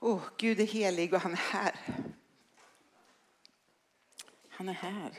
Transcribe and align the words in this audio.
Oh, 0.00 0.22
Gud 0.36 0.60
är 0.60 0.66
helig 0.66 1.14
och 1.14 1.20
han 1.20 1.32
är 1.32 1.36
här. 1.36 1.74
Han 4.48 4.68
är 4.68 4.72
här. 4.72 5.12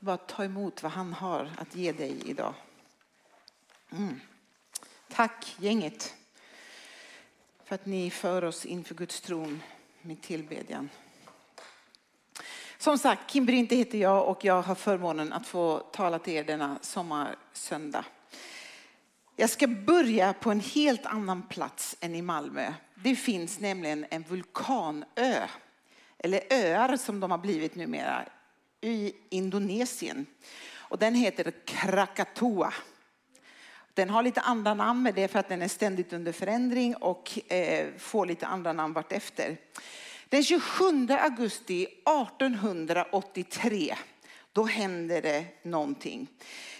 Bara 0.00 0.16
ta 0.16 0.44
emot 0.44 0.82
vad 0.82 0.92
han 0.92 1.12
har 1.12 1.52
att 1.58 1.74
ge 1.74 1.92
dig 1.92 2.22
idag. 2.24 2.54
Mm. 3.90 4.20
Tack 5.08 5.56
gänget 5.58 6.14
för 7.64 7.74
att 7.74 7.86
ni 7.86 8.10
för 8.10 8.44
oss 8.44 8.66
inför 8.66 8.94
Guds 8.94 9.20
tron 9.20 9.62
med 10.02 10.22
tillbedjan. 10.22 10.88
Som 12.78 12.98
sagt, 12.98 13.30
Kim 13.30 13.46
Brinte 13.46 13.76
heter 13.76 13.98
jag 13.98 14.28
och 14.28 14.44
jag 14.44 14.62
har 14.62 14.74
förmånen 14.74 15.32
att 15.32 15.46
få 15.46 15.78
tala 15.78 16.18
till 16.18 16.32
er 16.32 16.44
denna 16.44 16.78
sommarsöndag. 16.82 18.04
Jag 19.38 19.50
ska 19.50 19.66
börja 19.66 20.32
på 20.32 20.50
en 20.50 20.60
helt 20.60 21.06
annan 21.06 21.42
plats 21.42 21.96
än 22.00 22.14
i 22.14 22.22
Malmö. 22.22 22.72
Det 22.94 23.16
finns 23.16 23.60
nämligen 23.60 24.06
en 24.10 24.22
vulkanö, 24.22 25.46
eller 26.18 26.40
öar 26.50 26.96
som 26.96 27.20
de 27.20 27.30
har 27.30 27.38
blivit 27.38 27.74
numera, 27.74 28.24
i 28.80 29.12
Indonesien. 29.28 30.26
Och 30.72 30.98
den 30.98 31.14
heter 31.14 31.52
Krakatoa. 31.64 32.74
Den 33.94 34.10
har 34.10 34.22
lite 34.22 34.40
andra 34.40 34.74
namn, 34.74 35.02
men 35.02 35.14
det 35.14 35.22
är 35.22 35.28
för 35.28 35.38
att 35.38 35.48
den 35.48 35.62
är 35.62 35.68
ständigt 35.68 36.12
under 36.12 36.32
förändring 36.32 36.96
och 36.96 37.52
eh, 37.52 37.88
får 37.98 38.26
lite 38.26 38.46
andra 38.46 38.72
namn 38.72 38.94
vartefter. 38.94 39.56
Den 40.28 40.44
27 40.44 40.84
augusti 41.10 41.82
1883, 41.82 43.96
då 44.52 44.64
händer 44.64 45.22
det 45.22 45.44
någonting. 45.62 46.26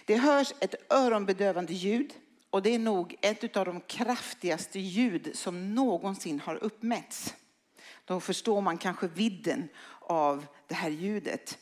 Det 0.05 0.15
hörs 0.15 0.53
ett 0.59 0.93
öronbedövande 0.93 1.73
ljud 1.73 2.13
och 2.57 2.63
det 2.63 2.75
är 2.75 2.79
nog 2.79 3.15
ett 3.21 3.57
av 3.57 3.65
de 3.65 3.81
kraftigaste 3.81 4.79
ljud 4.79 5.31
som 5.33 5.75
någonsin 5.75 6.39
har 6.39 6.63
uppmätts. 6.63 7.33
Då 8.05 8.19
förstår 8.19 8.61
man 8.61 8.77
kanske 8.77 9.07
vidden 9.07 9.69
av 9.99 10.45
det 10.67 10.75
här 10.75 10.89
ljudet. 10.89 11.57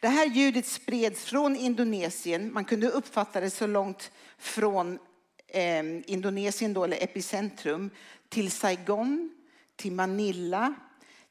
Det 0.00 0.08
här 0.08 0.26
ljudet 0.26 0.66
spreds 0.66 1.24
från 1.24 1.56
Indonesien. 1.56 2.52
Man 2.52 2.64
kunde 2.64 2.88
uppfatta 2.90 3.40
det 3.40 3.50
så 3.50 3.66
långt 3.66 4.10
från 4.38 4.98
eh, 5.46 5.84
Indonesien, 6.12 6.72
då, 6.72 6.84
eller 6.84 7.04
epicentrum, 7.04 7.90
till 8.28 8.50
Saigon, 8.50 9.30
till 9.76 9.92
Manila, 9.92 10.74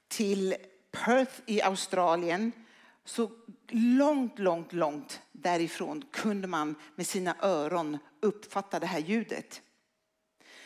till 0.07 0.55
Perth 0.91 1.41
i 1.45 1.61
Australien. 1.61 2.51
Så 3.09 3.31
långt, 3.69 4.39
långt, 4.39 4.73
långt 4.73 5.21
därifrån 5.31 6.05
kunde 6.11 6.47
man 6.47 6.75
med 6.95 7.07
sina 7.07 7.35
öron 7.41 7.97
uppfatta 8.19 8.79
det 8.79 8.87
här 8.87 8.99
ljudet. 8.99 9.61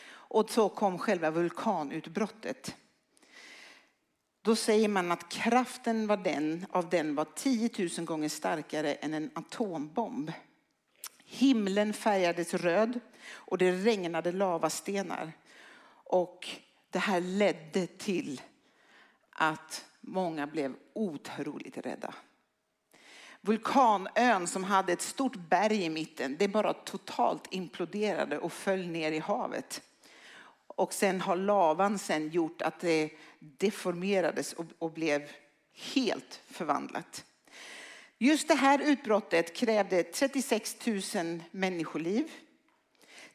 Och 0.06 0.50
så 0.50 0.68
kom 0.68 0.98
själva 0.98 1.30
vulkanutbrottet. 1.30 2.76
Då 4.42 4.56
säger 4.56 4.88
man 4.88 5.12
att 5.12 5.28
kraften 5.28 6.06
var 6.06 6.16
den, 6.16 6.66
av 6.70 6.88
den 6.88 7.14
var 7.14 7.26
10 7.34 7.70
000 7.98 8.06
gånger 8.06 8.28
starkare 8.28 8.94
än 8.94 9.14
en 9.14 9.30
atombomb. 9.34 10.32
Himlen 11.24 11.92
färgades 11.92 12.54
röd 12.54 13.00
och 13.26 13.58
det 13.58 13.72
regnade 13.72 14.32
lavastenar. 14.32 15.32
Och 16.04 16.48
det 16.90 16.98
här 16.98 17.20
ledde 17.20 17.86
till 17.86 18.42
att 19.30 19.84
många 20.00 20.46
blev 20.46 20.76
otroligt 20.92 21.78
rädda. 21.78 22.14
Vulkanön 23.44 24.46
som 24.46 24.64
hade 24.64 24.92
ett 24.92 25.02
stort 25.02 25.36
berg 25.36 25.84
i 25.84 25.90
mitten, 25.90 26.36
det 26.38 26.48
bara 26.48 26.72
totalt 26.72 27.46
imploderade 27.50 28.38
och 28.38 28.52
föll 28.52 28.86
ner 28.86 29.12
i 29.12 29.18
havet. 29.18 29.82
Och 30.66 30.92
sen 30.92 31.20
har 31.20 31.36
lavan 31.36 31.98
sen 31.98 32.30
gjort 32.30 32.62
att 32.62 32.80
det 32.80 33.10
deformerades 33.38 34.54
och, 34.78 34.92
blev 34.92 35.30
helt 35.72 36.40
förvandlat. 36.46 37.24
Just 38.18 38.48
det 38.48 38.54
här 38.54 38.78
utbrottet 38.78 39.56
krävde 39.56 40.02
36 40.02 40.86
000 41.14 41.42
människoliv. 41.50 42.30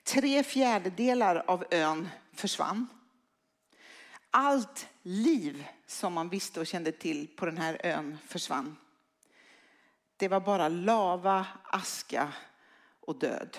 Tre 0.04 0.44
fjärdedelar 0.44 1.44
av 1.48 1.66
ön 1.72 2.10
försvann. 2.34 2.88
Allt 4.32 4.88
liv 5.02 5.66
som 5.88 6.14
man 6.14 6.30
visste 6.30 6.60
och 6.60 6.68
kände 6.68 6.92
till 6.92 7.28
på 7.36 7.46
den 7.46 7.58
här 7.58 7.78
ön 7.84 8.18
försvann. 8.28 8.76
Det 10.20 10.28
var 10.28 10.40
bara 10.40 10.68
lava, 10.68 11.48
aska 11.64 12.34
och 13.00 13.20
död. 13.20 13.58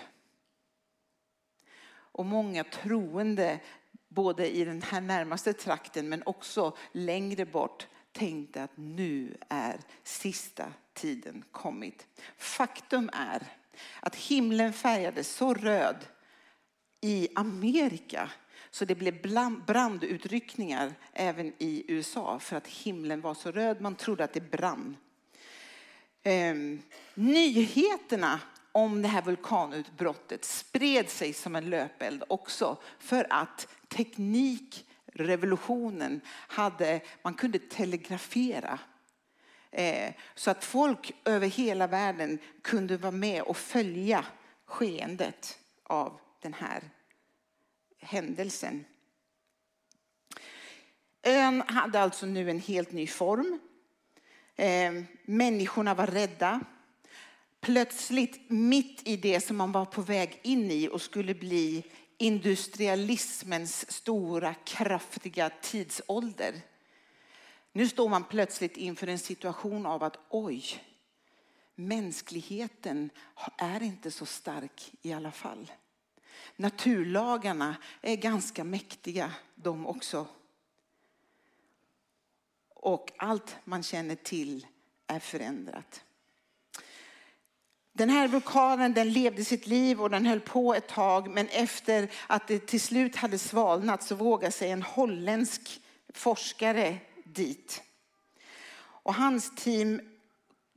Och 1.91 2.27
många 2.27 2.65
troende, 2.65 3.61
både 4.09 4.57
i 4.57 4.65
den 4.65 4.83
här 4.83 5.01
närmaste 5.01 5.53
trakten 5.53 6.09
men 6.09 6.23
också 6.27 6.77
längre 6.93 7.47
bort, 7.47 7.87
tänkte 8.13 8.63
att 8.63 8.77
nu 8.77 9.37
är 9.49 9.81
sista 10.03 10.73
tiden 10.95 11.45
kommit. 11.51 12.07
Faktum 12.37 13.11
är 13.13 13.43
att 14.01 14.17
himlen 14.17 14.73
färgades 14.73 15.37
så 15.37 15.55
röd 15.55 16.07
i 17.01 17.29
Amerika 17.35 18.31
så 18.71 18.85
det 18.85 18.95
blev 18.95 19.23
brandutryckningar 19.67 20.95
även 21.13 21.53
i 21.59 21.85
USA 21.89 22.39
för 22.39 22.57
att 22.57 22.67
himlen 22.67 23.21
var 23.21 23.35
så 23.35 23.51
röd. 23.51 23.81
Man 23.81 23.95
trodde 23.95 24.25
att 24.25 24.33
det 24.33 24.51
brann 24.51 24.97
eh, 26.23 26.55
nyheterna 27.15 28.41
om 28.73 29.03
det 29.03 29.09
här 29.09 29.23
vulkanutbrottet 29.23 30.45
spred 30.45 31.09
sig 31.09 31.33
som 31.33 31.57
en 31.57 31.71
löpeld 31.71 32.25
också 32.29 32.77
för 32.99 33.27
att 33.31 33.69
teknikrevolutionen 33.89 36.21
hade, 36.29 37.01
man 37.23 37.35
kunde 37.35 37.59
telegrafera. 37.59 38.79
Eh, 39.71 40.13
så 40.35 40.51
att 40.51 40.65
folk 40.65 41.13
över 41.25 41.47
hela 41.47 41.87
världen 41.87 42.39
kunde 42.63 42.97
vara 42.97 43.13
med 43.13 43.43
och 43.43 43.57
följa 43.57 44.25
skeendet 44.65 45.59
av 45.83 46.21
den 46.43 46.55
här 46.55 46.83
händelsen. 47.99 48.85
Ön 51.23 51.63
hade 51.67 52.01
alltså 52.01 52.27
nu 52.27 52.51
en 52.51 52.61
helt 52.61 52.93
ny 52.93 53.07
form. 53.07 53.61
Eh, 54.61 55.03
människorna 55.25 55.95
var 55.95 56.07
rädda 56.07 56.61
plötsligt 57.61 58.51
mitt 58.51 59.09
i 59.09 59.17
det 59.17 59.41
som 59.41 59.57
man 59.57 59.73
var 59.73 59.85
på 59.85 60.03
väg 60.03 60.41
in 60.43 60.71
i 60.71 60.89
och 60.89 61.03
skulle 61.03 61.35
bli 61.35 61.85
industrialismens 62.19 63.93
stora 63.93 64.55
kraftiga 64.55 65.51
tidsålder. 65.63 66.55
Nu 67.73 67.89
står 67.89 68.09
man 68.09 68.25
plötsligt 68.25 68.77
inför 68.77 69.07
en 69.07 69.19
situation 69.19 69.87
av 69.87 70.03
att 70.03 70.19
oj, 70.29 70.65
mänskligheten 71.75 73.11
är 73.59 73.83
inte 73.83 74.11
så 74.11 74.27
stark 74.27 74.93
i 75.03 75.13
alla 75.13 75.33
fall. 75.33 75.73
Naturlagarna 76.57 77.77
är 78.01 78.17
ganska 78.17 78.65
mäktiga 78.65 79.33
de 79.55 79.87
också. 79.87 80.27
Och 82.83 83.13
allt 83.17 83.57
man 83.65 83.83
känner 83.83 84.15
till 84.15 84.67
är 85.07 85.19
förändrat. 85.19 86.05
Den 87.93 88.11
här 88.11 88.29
vulkanen 88.29 88.95
den 88.95 89.13
levde 89.13 89.45
sitt 89.45 89.67
liv 89.67 90.01
och 90.01 90.11
den 90.11 90.27
höll 90.27 90.41
på 90.41 90.75
ett 90.75 90.89
tag 90.89 91.31
men 91.31 91.49
efter 91.49 92.11
att 92.27 92.49
det 92.49 92.67
till 92.67 92.81
slut 92.81 93.17
hade 93.17 93.39
svalnat 93.39 94.03
så 94.03 94.15
vågade 94.15 94.53
sig 94.53 94.71
en 94.71 94.83
holländsk 94.83 95.81
forskare 96.15 96.99
dit. 97.25 97.83
Och 99.03 99.15
hans 99.15 99.55
team 99.55 100.01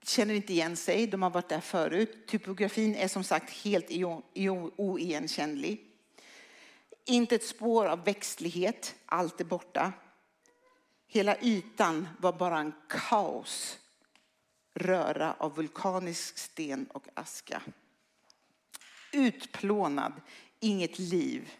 känner 0.04 0.34
inte 0.34 0.54
igen 0.54 0.76
sig, 0.76 1.08
de 1.08 1.22
har 1.22 1.30
varit 1.30 1.50
där 1.50 1.60
förut. 1.60 2.28
Typografin 2.28 2.96
är 2.96 3.08
som 3.08 3.24
sagt 3.24 3.50
helt 3.50 3.88
oigenkännlig. 4.78 5.90
Inte 7.06 7.36
ett 7.36 7.48
spår 7.48 7.86
av 7.86 8.04
växtlighet, 8.04 8.96
allt 9.06 9.42
är 9.42 9.46
borta. 9.46 9.94
Hela 11.14 11.38
ytan 11.42 12.08
var 12.20 12.34
bara 12.34 12.60
en 12.60 12.74
kaos 12.90 13.80
röra 14.74 15.34
av 15.34 15.56
vulkanisk 15.56 16.38
sten 16.38 16.86
och 16.86 17.08
aska. 17.14 17.62
Utplånad, 19.12 20.14
inget 20.60 21.00
liv. 21.00 21.52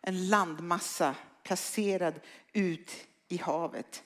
En 0.00 0.28
landmassa 0.28 1.14
placerad 1.42 2.20
ut 2.52 2.90
i 3.28 3.36
havet. 3.36 4.02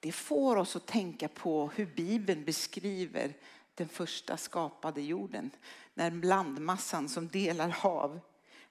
Det 0.00 0.12
får 0.12 0.56
oss 0.56 0.76
att 0.76 0.86
tänka 0.86 1.28
på 1.28 1.70
hur 1.74 1.86
Bibeln 1.86 2.44
beskriver 2.44 3.34
den 3.74 3.88
första 3.88 4.36
skapade 4.36 5.02
jorden. 5.02 5.50
När 5.94 6.10
landmassan 6.10 7.08
som 7.08 7.28
delar 7.28 7.68
hav, 7.68 8.20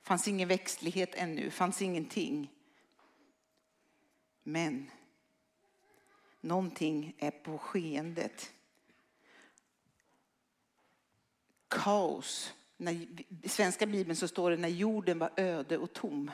fanns 0.02 0.28
ingen 0.28 0.48
växtlighet 0.48 1.16
ännu, 1.16 1.50
fanns 1.50 1.82
ingenting. 1.82 2.50
Men 4.44 4.90
Någonting 6.44 7.16
är 7.18 7.32
på 7.32 7.58
skeendet. 7.58 8.52
Kaos 11.68 12.54
när, 12.78 12.92
I 13.44 13.50
svenska 13.50 13.86
bibeln 13.86 14.16
så 14.16 14.28
står 14.28 14.52
det 14.52 14.58
när 14.58 14.70
jorden 14.70 15.20
var 15.20 15.32
öde 15.38 15.78
och 15.78 15.94
tom. 15.94 16.32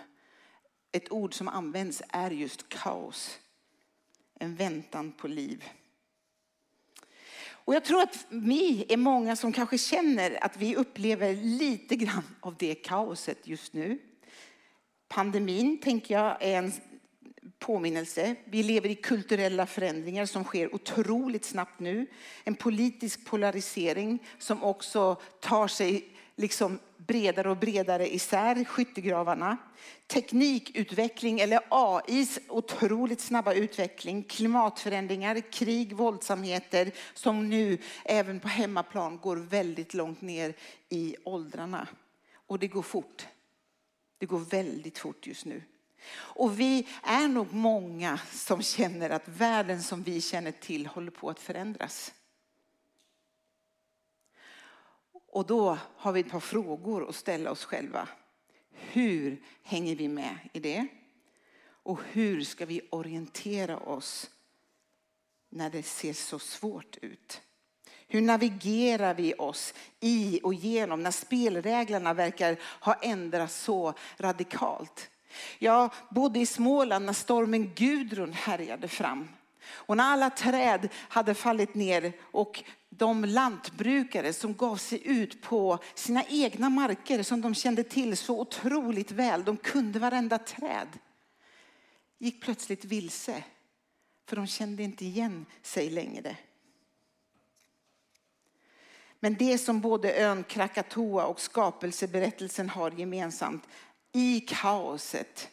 Ett 0.91 1.11
ord 1.11 1.33
som 1.33 1.47
används 1.47 2.01
är 2.09 2.31
just 2.31 2.69
kaos. 2.69 3.39
En 4.33 4.55
väntan 4.55 5.11
på 5.11 5.27
liv. 5.27 5.63
Och 7.47 7.75
jag 7.75 7.85
tror 7.85 8.01
att 8.01 8.25
vi 8.29 8.85
är 8.89 8.97
många 8.97 9.35
som 9.35 9.53
kanske 9.53 9.77
känner 9.77 10.43
att 10.43 10.57
vi 10.57 10.75
upplever 10.75 11.33
lite 11.33 11.95
grann 11.95 12.35
av 12.39 12.55
det 12.57 12.75
kaoset 12.75 13.47
just 13.47 13.73
nu. 13.73 13.99
Pandemin 15.07 15.79
tänker 15.81 16.13
jag 16.13 16.37
är 16.41 16.57
en 16.57 16.71
påminnelse. 17.59 18.35
Vi 18.45 18.63
lever 18.63 18.89
i 18.89 18.95
kulturella 18.95 19.65
förändringar 19.65 20.25
som 20.25 20.43
sker 20.43 20.75
otroligt 20.75 21.45
snabbt 21.45 21.79
nu. 21.79 22.07
En 22.43 22.55
politisk 22.55 23.25
polarisering 23.25 24.19
som 24.37 24.63
också 24.63 25.15
tar 25.39 25.67
sig 25.67 26.09
liksom 26.35 26.79
bredare 26.97 27.49
och 27.49 27.57
bredare 27.57 28.13
isär 28.13 28.63
skyttegravarna. 28.63 29.57
Teknikutveckling 30.07 31.39
eller 31.39 31.61
AIs 31.69 32.39
otroligt 32.47 33.21
snabba 33.21 33.53
utveckling, 33.53 34.23
klimatförändringar, 34.23 35.51
krig, 35.51 35.93
våldsamheter 35.93 36.91
som 37.13 37.49
nu 37.49 37.77
även 38.05 38.39
på 38.39 38.47
hemmaplan 38.47 39.17
går 39.17 39.37
väldigt 39.37 39.93
långt 39.93 40.21
ner 40.21 40.53
i 40.89 41.15
åldrarna. 41.23 41.87
Och 42.47 42.59
det 42.59 42.67
går 42.67 42.81
fort. 42.81 43.27
Det 44.17 44.25
går 44.25 44.39
väldigt 44.39 44.97
fort 44.97 45.27
just 45.27 45.45
nu. 45.45 45.61
Och 46.11 46.59
vi 46.59 46.87
är 47.03 47.27
nog 47.27 47.53
många 47.53 48.19
som 48.31 48.61
känner 48.61 49.09
att 49.09 49.27
världen 49.27 49.83
som 49.83 50.03
vi 50.03 50.21
känner 50.21 50.51
till 50.51 50.87
håller 50.87 51.11
på 51.11 51.29
att 51.29 51.39
förändras. 51.39 52.13
Och 55.31 55.45
då 55.45 55.77
har 55.95 56.11
vi 56.11 56.19
ett 56.19 56.31
par 56.31 56.39
frågor 56.39 57.09
att 57.09 57.15
ställa 57.15 57.51
oss 57.51 57.65
själva. 57.65 58.07
Hur 58.71 59.43
hänger 59.63 59.95
vi 59.95 60.07
med 60.07 60.37
i 60.53 60.59
det? 60.59 60.87
Och 61.83 61.99
hur 62.11 62.43
ska 62.43 62.65
vi 62.65 62.81
orientera 62.91 63.77
oss 63.77 64.29
när 65.49 65.69
det 65.69 65.83
ser 65.83 66.13
så 66.13 66.39
svårt 66.39 66.97
ut? 67.01 67.41
Hur 68.07 68.21
navigerar 68.21 69.13
vi 69.13 69.33
oss 69.33 69.73
i 69.99 70.39
och 70.43 70.53
genom 70.53 71.03
när 71.03 71.11
spelreglerna 71.11 72.13
verkar 72.13 72.59
ha 72.61 72.93
ändrats 72.93 73.55
så 73.55 73.93
radikalt? 74.17 75.09
Jag 75.59 75.93
bodde 76.09 76.39
i 76.39 76.45
Småland 76.45 77.05
när 77.05 77.13
stormen 77.13 77.71
Gudrun 77.75 78.33
härjade 78.33 78.87
fram. 78.87 79.27
Och 79.71 79.97
när 79.97 80.03
alla 80.03 80.29
träd 80.29 80.89
hade 80.95 81.33
fallit 81.33 81.75
ner 81.75 82.13
och 82.21 82.63
de 82.89 83.25
lantbrukare 83.25 84.33
som 84.33 84.53
gav 84.53 84.75
sig 84.75 85.07
ut 85.07 85.41
på 85.41 85.79
sina 85.93 86.23
egna 86.29 86.69
marker 86.69 87.23
som 87.23 87.41
de 87.41 87.55
kände 87.55 87.83
till 87.83 88.17
så 88.17 88.41
otroligt 88.41 89.11
väl, 89.11 89.43
de 89.43 89.57
kunde 89.57 89.99
varenda 89.99 90.37
träd, 90.37 90.87
gick 92.17 92.43
plötsligt 92.43 92.85
vilse. 92.85 93.43
För 94.27 94.35
de 94.35 94.47
kände 94.47 94.83
inte 94.83 95.05
igen 95.05 95.45
sig 95.61 95.89
längre. 95.89 96.37
Men 99.19 99.35
det 99.35 99.57
som 99.57 99.81
både 99.81 100.13
ön 100.13 100.43
Krakatoa 100.43 101.25
och 101.25 101.39
skapelseberättelsen 101.39 102.69
har 102.69 102.91
gemensamt 102.91 103.67
i 104.11 104.39
kaoset 104.39 105.49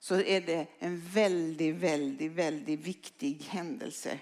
så 0.00 0.20
är 0.20 0.40
det 0.40 0.66
en 0.78 1.00
väldigt, 1.00 1.74
väldigt, 1.74 2.32
väldigt 2.32 2.80
viktig 2.80 3.46
händelse. 3.48 4.18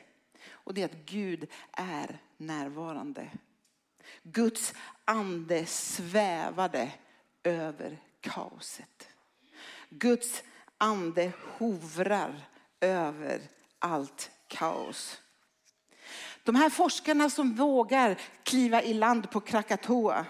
Och 0.50 0.74
det 0.74 0.82
är 0.82 0.84
att 0.84 1.06
Gud 1.06 1.46
är 1.72 2.18
närvarande. 2.36 3.30
Guds 4.22 4.74
ande 5.04 5.66
svävade 5.66 6.92
över 7.42 7.98
kaoset. 8.20 9.08
Guds 9.88 10.42
ande 10.78 11.32
hovrar 11.38 12.48
över 12.80 13.40
allt 13.78 14.30
kaos. 14.48 15.20
De 16.42 16.54
här 16.54 16.70
forskarna 16.70 17.30
som 17.30 17.54
vågar 17.54 18.20
kliva 18.42 18.82
i 18.82 18.94
land 18.94 19.30
på 19.30 19.40
Krakatoa, 19.40 20.26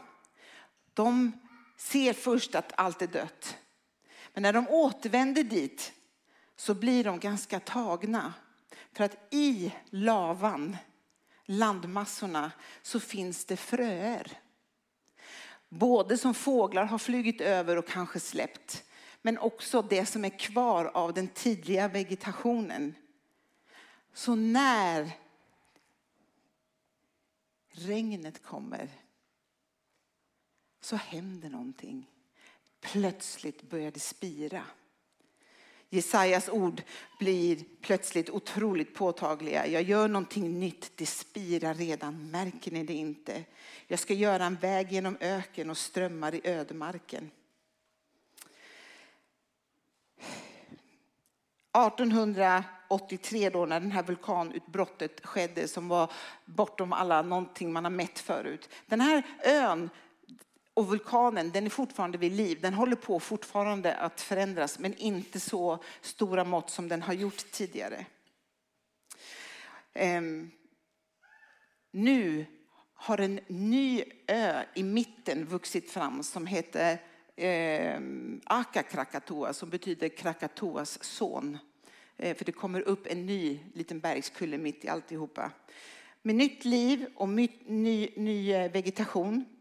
de 0.94 1.32
ser 1.76 2.12
först 2.12 2.54
att 2.54 2.72
allt 2.76 3.02
är 3.02 3.06
dött. 3.06 3.56
Men 4.34 4.42
när 4.42 4.52
de 4.52 4.68
återvänder 4.68 5.44
dit 5.44 5.92
så 6.56 6.74
blir 6.74 7.04
de 7.04 7.18
ganska 7.18 7.60
tagna. 7.60 8.34
För 8.92 9.04
att 9.04 9.16
i 9.30 9.74
lavan, 9.90 10.76
landmassorna, 11.44 12.52
så 12.82 13.00
finns 13.00 13.44
det 13.44 13.56
fröer. 13.56 14.40
Både 15.68 16.18
som 16.18 16.34
fåglar 16.34 16.84
har 16.84 16.98
flugit 16.98 17.40
över 17.40 17.76
och 17.76 17.86
kanske 17.86 18.20
släppt. 18.20 18.84
Men 19.22 19.38
också 19.38 19.82
det 19.82 20.06
som 20.06 20.24
är 20.24 20.38
kvar 20.38 20.84
av 20.84 21.14
den 21.14 21.28
tidiga 21.28 21.88
vegetationen. 21.88 22.94
Så 24.12 24.34
när 24.34 25.10
regnet 27.70 28.42
kommer 28.42 28.90
så 30.86 30.96
händer 30.96 31.50
någonting. 31.50 32.10
Plötsligt 32.80 33.62
börjar 33.62 33.90
det 33.90 34.00
spira. 34.00 34.62
Jesajas 35.88 36.48
ord 36.48 36.82
blir 37.18 37.64
plötsligt 37.80 38.30
otroligt 38.30 38.94
påtagliga. 38.94 39.66
Jag 39.66 39.82
gör 39.82 40.08
någonting 40.08 40.60
nytt, 40.60 40.92
det 40.96 41.06
spirar 41.06 41.74
redan, 41.74 42.30
märker 42.30 42.70
ni 42.70 42.84
det 42.84 42.94
inte? 42.94 43.44
Jag 43.86 43.98
ska 43.98 44.14
göra 44.14 44.44
en 44.44 44.54
väg 44.56 44.92
genom 44.92 45.16
öken 45.20 45.70
och 45.70 45.78
strömmar 45.78 46.34
i 46.34 46.40
ödemarken. 46.44 47.30
1883 51.76 53.50
då 53.50 53.66
när 53.66 53.80
den 53.80 53.92
här 53.92 54.02
vulkanutbrottet 54.02 55.26
skedde 55.26 55.68
som 55.68 55.88
var 55.88 56.12
bortom 56.44 56.92
alla 56.92 57.22
någonting 57.22 57.72
man 57.72 57.84
har 57.84 57.90
mätt 57.90 58.18
förut. 58.18 58.68
Den 58.86 59.00
här 59.00 59.22
ön 59.44 59.90
och 60.76 60.88
vulkanen 60.88 61.50
den 61.50 61.66
är 61.66 61.70
fortfarande 61.70 62.18
vid 62.18 62.32
liv. 62.32 62.58
Den 62.60 62.74
håller 62.74 62.96
på 62.96 63.20
fortfarande 63.20 63.94
att 63.94 64.20
förändras 64.20 64.78
men 64.78 64.94
inte 64.94 65.40
så 65.40 65.78
stora 66.00 66.44
mått 66.44 66.70
som 66.70 66.88
den 66.88 67.02
har 67.02 67.14
gjort 67.14 67.50
tidigare. 67.50 68.06
Um, 69.94 70.50
nu 71.90 72.46
har 72.94 73.18
en 73.18 73.40
ny 73.46 74.04
ö 74.26 74.62
i 74.74 74.82
mitten 74.82 75.44
vuxit 75.44 75.90
fram 75.90 76.22
som 76.22 76.46
heter 76.46 76.98
eh, 77.36 78.00
Aka 78.44 78.82
Krakatoa 78.82 79.52
som 79.52 79.70
betyder 79.70 80.08
Krakatoas 80.08 81.04
son. 81.04 81.58
Eh, 82.16 82.36
för 82.36 82.44
det 82.44 82.52
kommer 82.52 82.80
upp 82.80 83.06
en 83.06 83.26
ny 83.26 83.60
liten 83.74 84.00
bergskulle 84.00 84.58
mitt 84.58 84.84
i 84.84 84.88
alltihopa. 84.88 85.50
Med 86.22 86.34
nytt 86.34 86.64
liv 86.64 87.06
och 87.14 87.28
ny, 87.28 87.48
ny, 87.66 88.08
ny 88.16 88.68
vegetation. 88.68 89.55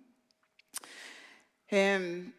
Ehm, 1.67 2.31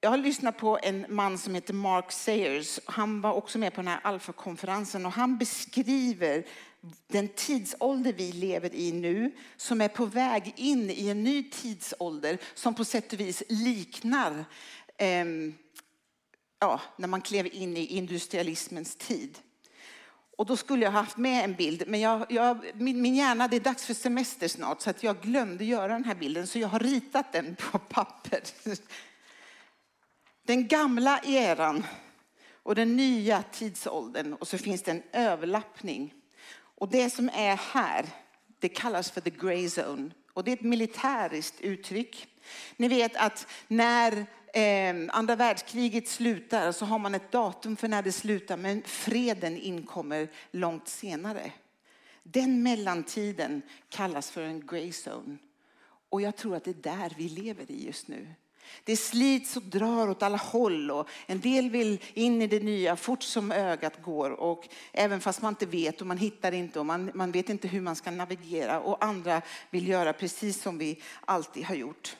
jag 0.00 0.10
har 0.10 0.18
lyssnat 0.18 0.58
på 0.58 0.78
en 0.82 1.06
man 1.08 1.38
som 1.38 1.54
heter 1.54 1.74
Mark 1.74 2.12
Sayers. 2.12 2.80
Han 2.84 3.20
var 3.20 3.32
också 3.32 3.58
med 3.58 3.74
på 3.74 3.80
den 3.80 3.88
här 3.88 4.00
alfakonferensen 4.02 5.06
och 5.06 5.12
han 5.12 5.38
beskriver 5.38 6.46
den 7.06 7.28
tidsålder 7.28 8.12
vi 8.12 8.32
lever 8.32 8.74
i 8.74 8.92
nu 8.92 9.32
som 9.56 9.80
är 9.80 9.88
på 9.88 10.06
väg 10.06 10.54
in 10.56 10.90
i 10.90 11.08
en 11.08 11.24
ny 11.24 11.50
tidsålder 11.50 12.38
som 12.54 12.74
på 12.74 12.84
sätt 12.84 13.12
och 13.12 13.20
vis 13.20 13.42
liknar 13.48 14.44
eh, 14.96 15.24
ja, 16.60 16.80
när 16.96 17.08
man 17.08 17.20
klev 17.20 17.46
in 17.46 17.76
i 17.76 17.86
industrialismens 17.86 18.96
tid. 18.96 19.38
Och 20.36 20.46
då 20.46 20.56
skulle 20.56 20.84
jag 20.84 20.92
haft 20.92 21.16
med 21.16 21.44
en 21.44 21.54
bild, 21.54 21.84
men 21.86 22.00
jag, 22.00 22.26
jag, 22.28 22.70
min, 22.74 23.02
min 23.02 23.14
hjärna, 23.14 23.48
det 23.48 23.56
är 23.56 23.60
dags 23.60 23.86
för 23.86 23.94
semester 23.94 24.48
snart 24.48 24.80
så 24.80 24.90
att 24.90 25.02
jag 25.02 25.20
glömde 25.20 25.64
göra 25.64 25.92
den 25.92 26.04
här 26.04 26.14
bilden 26.14 26.46
så 26.46 26.58
jag 26.58 26.68
har 26.68 26.78
ritat 26.78 27.32
den 27.32 27.56
på 27.72 27.78
papper. 27.78 28.40
Den 30.46 30.68
gamla 30.68 31.20
eran 31.24 31.84
och 32.62 32.74
den 32.74 32.96
nya 32.96 33.42
tidsåldern 33.42 34.32
och 34.32 34.48
så 34.48 34.58
finns 34.58 34.82
det 34.82 34.90
en 34.90 35.02
överlappning. 35.12 36.14
Och 36.54 36.88
det 36.88 37.10
som 37.10 37.28
är 37.28 37.56
här, 37.56 38.06
det 38.58 38.68
kallas 38.68 39.10
för 39.10 39.20
the 39.20 39.30
grey 39.30 39.66
zone 39.66 40.10
och 40.32 40.44
det 40.44 40.50
är 40.50 40.56
ett 40.56 40.62
militäriskt 40.62 41.60
uttryck. 41.60 42.26
Ni 42.76 42.88
vet 42.88 43.16
att 43.16 43.46
när 43.68 44.26
eh, 44.52 44.94
andra 45.08 45.36
världskriget 45.36 46.08
slutar 46.08 46.72
så 46.72 46.84
har 46.84 46.98
man 46.98 47.14
ett 47.14 47.32
datum 47.32 47.76
för 47.76 47.88
när 47.88 48.02
det 48.02 48.12
slutar 48.12 48.56
men 48.56 48.82
freden 48.82 49.56
inkommer 49.56 50.28
långt 50.50 50.88
senare. 50.88 51.52
Den 52.22 52.62
mellantiden 52.62 53.62
kallas 53.88 54.30
för 54.30 54.42
en 54.42 54.66
grey 54.66 54.92
zone. 55.06 55.36
Och 56.08 56.22
jag 56.22 56.36
tror 56.36 56.56
att 56.56 56.64
det 56.64 56.70
är 56.70 56.98
där 56.98 57.14
vi 57.16 57.28
lever 57.28 57.70
i 57.70 57.86
just 57.86 58.08
nu. 58.08 58.28
Det 58.84 58.96
slits 58.96 59.56
och 59.56 59.62
drar 59.62 60.10
åt 60.10 60.22
alla 60.22 60.36
håll 60.36 60.90
och 60.90 61.08
en 61.26 61.40
del 61.40 61.70
vill 61.70 62.00
in 62.14 62.42
i 62.42 62.46
det 62.46 62.60
nya 62.60 62.96
fort 62.96 63.22
som 63.22 63.52
ögat 63.52 64.02
går 64.02 64.30
och 64.30 64.68
även 64.92 65.20
fast 65.20 65.42
man 65.42 65.52
inte 65.52 65.66
vet 65.66 66.00
och 66.00 66.06
man 66.06 66.18
hittar 66.18 66.52
inte 66.52 66.80
och 66.80 66.86
man, 66.86 67.10
man 67.14 67.32
vet 67.32 67.48
inte 67.48 67.68
hur 67.68 67.80
man 67.80 67.96
ska 67.96 68.10
navigera 68.10 68.80
och 68.80 69.04
andra 69.04 69.42
vill 69.70 69.88
göra 69.88 70.12
precis 70.12 70.62
som 70.62 70.78
vi 70.78 71.02
alltid 71.24 71.64
har 71.64 71.74
gjort. 71.74 72.16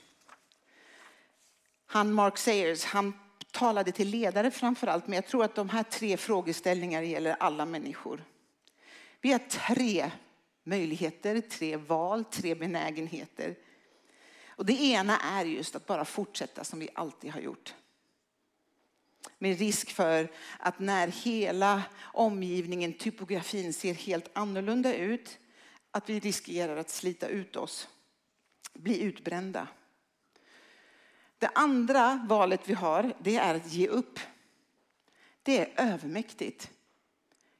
Han 1.93 2.13
Mark 2.13 2.39
Sayers, 2.39 2.85
han 2.85 3.13
talade 3.51 3.93
till 3.93 4.09
ledare 4.09 4.51
framför 4.51 4.87
allt, 4.87 5.07
men 5.07 5.15
jag 5.15 5.27
tror 5.27 5.45
att 5.45 5.55
de 5.55 5.69
här 5.69 5.83
tre 5.83 6.17
frågeställningarna 6.17 7.07
gäller 7.07 7.37
alla 7.41 7.67
människor. 7.67 8.25
Vi 9.21 9.33
har 9.33 9.39
tre 9.39 10.11
möjligheter, 10.65 11.41
tre 11.41 11.77
val, 11.77 12.25
tre 12.25 12.55
benägenheter. 12.55 13.55
Och 14.47 14.67
det 14.67 14.83
ena 14.83 15.19
är 15.21 15.45
just 15.45 15.77
att 15.77 15.87
bara 15.87 16.05
fortsätta 16.05 16.65
som 16.65 16.79
vi 16.79 16.89
alltid 16.95 17.31
har 17.31 17.41
gjort. 17.41 17.75
Med 19.39 19.59
risk 19.59 19.91
för 19.91 20.33
att 20.59 20.79
när 20.79 21.09
hela 21.09 21.83
omgivningen, 22.03 22.93
typografin 22.93 23.73
ser 23.73 23.95
helt 23.95 24.31
annorlunda 24.33 24.95
ut, 24.95 25.39
att 25.91 26.09
vi 26.09 26.21
riskerar 26.21 26.77
att 26.77 26.91
slita 26.91 27.29
ut 27.29 27.57
oss, 27.57 27.89
bli 28.75 29.01
utbrända. 29.01 29.69
Det 31.43 31.51
andra 31.55 32.27
valet 32.29 32.69
vi 32.69 32.75
har, 32.75 33.15
det 33.19 33.37
är 33.37 33.55
att 33.55 33.73
ge 33.73 33.89
upp. 33.89 34.21
Det 35.43 35.59
är 35.59 35.93
övermäktigt. 35.93 36.71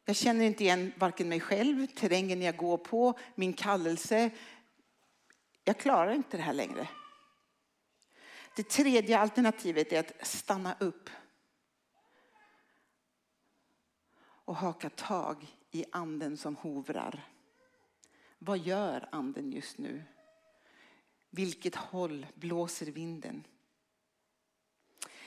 Jag 0.05 0.17
känner 0.17 0.45
inte 0.45 0.65
igen 0.65 0.93
varken 0.97 1.29
mig 1.29 1.41
själv, 1.41 1.87
terrängen 1.87 2.43
jag 2.43 2.57
går 2.57 2.79
på, 2.79 3.19
min 3.35 3.53
kallelse. 3.53 4.31
Jag 5.65 5.79
klarar 5.79 6.13
inte 6.13 6.37
det 6.37 6.43
här 6.43 6.53
längre. 6.53 6.89
Det 8.57 8.69
tredje 8.69 9.19
alternativet 9.19 9.93
är 9.93 10.01
att 10.01 10.27
stanna 10.27 10.77
upp 10.81 11.11
och 14.21 14.57
haka 14.57 14.91
tag 14.91 15.47
i 15.71 15.85
anden 15.93 16.37
som 16.37 16.57
hovrar. 16.57 17.29
Vad 18.39 18.59
gör 18.59 19.09
anden 19.13 19.53
just 19.53 19.79
nu? 19.79 20.03
Vilket 21.31 21.75
håll 21.75 22.27
blåser 22.35 22.87
vinden? 22.87 23.45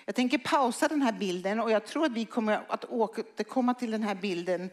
Jag 0.05 0.15
tänker 0.15 0.38
pausa 0.38 0.88
den 0.88 1.01
här 1.01 1.12
bilden 1.12 1.59
och 1.59 1.71
jag 1.71 1.85
tror 1.85 2.05
att 2.05 2.12
vi 2.12 2.25
kommer 2.25 2.65
att 2.67 2.85
återkomma 2.85 3.74
till 3.74 3.91
den 3.91 4.03
här 4.03 4.15
bilden 4.15 4.69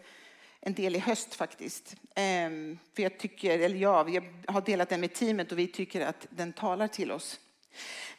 en 0.60 0.74
del 0.74 0.96
i 0.96 0.98
höst 0.98 1.34
faktiskt. 1.34 1.96
Ehm, 2.14 2.78
för 2.94 3.02
jag 3.02 3.18
tycker, 3.18 3.58
eller 3.58 3.76
ja, 3.76 4.02
vi 4.02 4.20
har 4.46 4.60
delat 4.60 4.88
den 4.88 5.00
med 5.00 5.14
teamet 5.14 5.52
och 5.52 5.58
vi 5.58 5.66
tycker 5.66 6.00
att 6.00 6.26
den 6.30 6.52
talar 6.52 6.88
till 6.88 7.10
oss. 7.12 7.40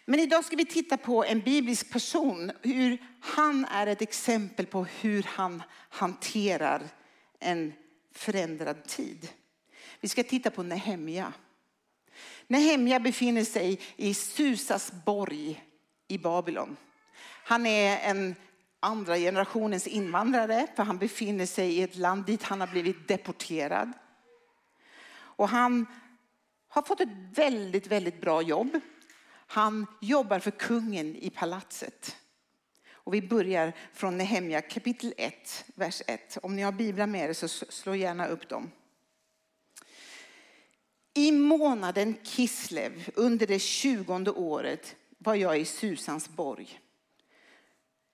Men 0.05 0.19
idag 0.19 0.45
ska 0.45 0.55
vi 0.55 0.65
titta 0.65 0.97
på 0.97 1.23
en 1.23 1.39
biblisk 1.39 1.91
person, 1.91 2.51
hur 2.61 2.97
han 3.21 3.65
är 3.65 3.87
ett 3.87 4.01
exempel 4.01 4.65
på 4.65 4.83
hur 4.83 5.23
han 5.23 5.63
hanterar 5.89 6.81
en 7.39 7.73
förändrad 8.11 8.85
tid. 8.85 9.29
Vi 9.99 10.07
ska 10.07 10.23
titta 10.23 10.51
på 10.51 10.63
Nehemja. 10.63 11.33
Nehemja 12.47 12.99
befinner 12.99 13.43
sig 13.43 13.79
i 13.95 14.13
Susas 14.13 14.91
borg 15.05 15.63
i 16.07 16.17
Babylon. 16.17 16.77
Han 17.23 17.65
är 17.65 17.99
en 18.09 18.35
andra 18.79 19.17
generationens 19.17 19.87
invandrare 19.87 20.67
för 20.75 20.83
han 20.83 20.97
befinner 20.97 21.45
sig 21.45 21.73
i 21.73 21.81
ett 21.81 21.95
land 21.95 22.25
dit 22.25 22.43
han 22.43 22.59
har 22.59 22.67
blivit 22.67 23.07
deporterad. 23.07 23.91
Och 25.15 25.49
han 25.49 25.85
har 26.67 26.81
fått 26.81 27.01
ett 27.01 27.09
väldigt, 27.33 27.87
väldigt 27.87 28.21
bra 28.21 28.41
jobb. 28.41 28.79
Han 29.47 29.87
jobbar 30.01 30.39
för 30.39 30.51
kungen 30.51 31.15
i 31.15 31.29
palatset. 31.29 32.17
Och 32.91 33.13
vi 33.13 33.21
börjar 33.21 33.73
från 33.93 34.17
Nehemja 34.17 34.61
kapitel 34.61 35.13
1, 35.17 35.65
vers 35.75 36.01
1. 36.07 36.37
Om 36.41 36.55
ni 36.55 36.61
har 36.61 36.71
biblar 36.71 37.07
med 37.07 37.29
er 37.29 37.33
så 37.33 37.47
slå 37.47 37.95
gärna 37.95 38.27
upp 38.27 38.49
dem. 38.49 38.71
I 41.13 41.31
månaden 41.31 42.15
Kislev 42.23 43.09
under 43.15 43.47
det 43.47 43.59
tjugonde 43.59 44.31
året 44.31 44.95
var 45.17 45.35
jag 45.35 45.59
i 45.59 45.65
Susans 45.65 46.29
borg. 46.29 46.79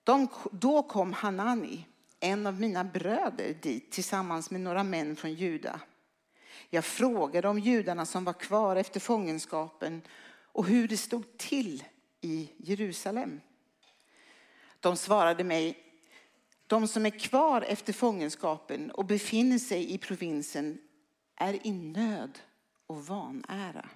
De, 0.09 0.27
då 0.51 0.83
kom 0.83 1.13
Hanani, 1.13 1.85
en 2.19 2.47
av 2.47 2.59
mina 2.59 2.83
bröder, 2.83 3.53
dit 3.61 3.91
tillsammans 3.91 4.51
med 4.51 4.61
några 4.61 4.83
män 4.83 5.15
från 5.15 5.33
Juda. 5.33 5.79
Jag 6.69 6.85
frågade 6.85 7.47
om 7.47 7.59
judarna 7.59 8.05
som 8.05 8.23
var 8.23 8.33
kvar 8.33 8.75
efter 8.75 8.99
fångenskapen 8.99 10.01
och 10.51 10.65
hur 10.65 10.87
det 10.87 10.97
stod 10.97 11.37
till 11.37 11.83
i 12.21 12.49
Jerusalem. 12.57 13.41
De 14.79 14.97
svarade 14.97 15.43
mig, 15.43 15.77
de 16.67 16.87
som 16.87 17.05
är 17.05 17.19
kvar 17.19 17.61
efter 17.61 17.93
fångenskapen 17.93 18.91
och 18.91 19.05
befinner 19.05 19.59
sig 19.59 19.93
i 19.93 19.97
provinsen 19.97 20.77
är 21.35 21.67
i 21.67 21.71
nöd 21.71 22.39
och 22.87 23.05
vanära. 23.05 23.89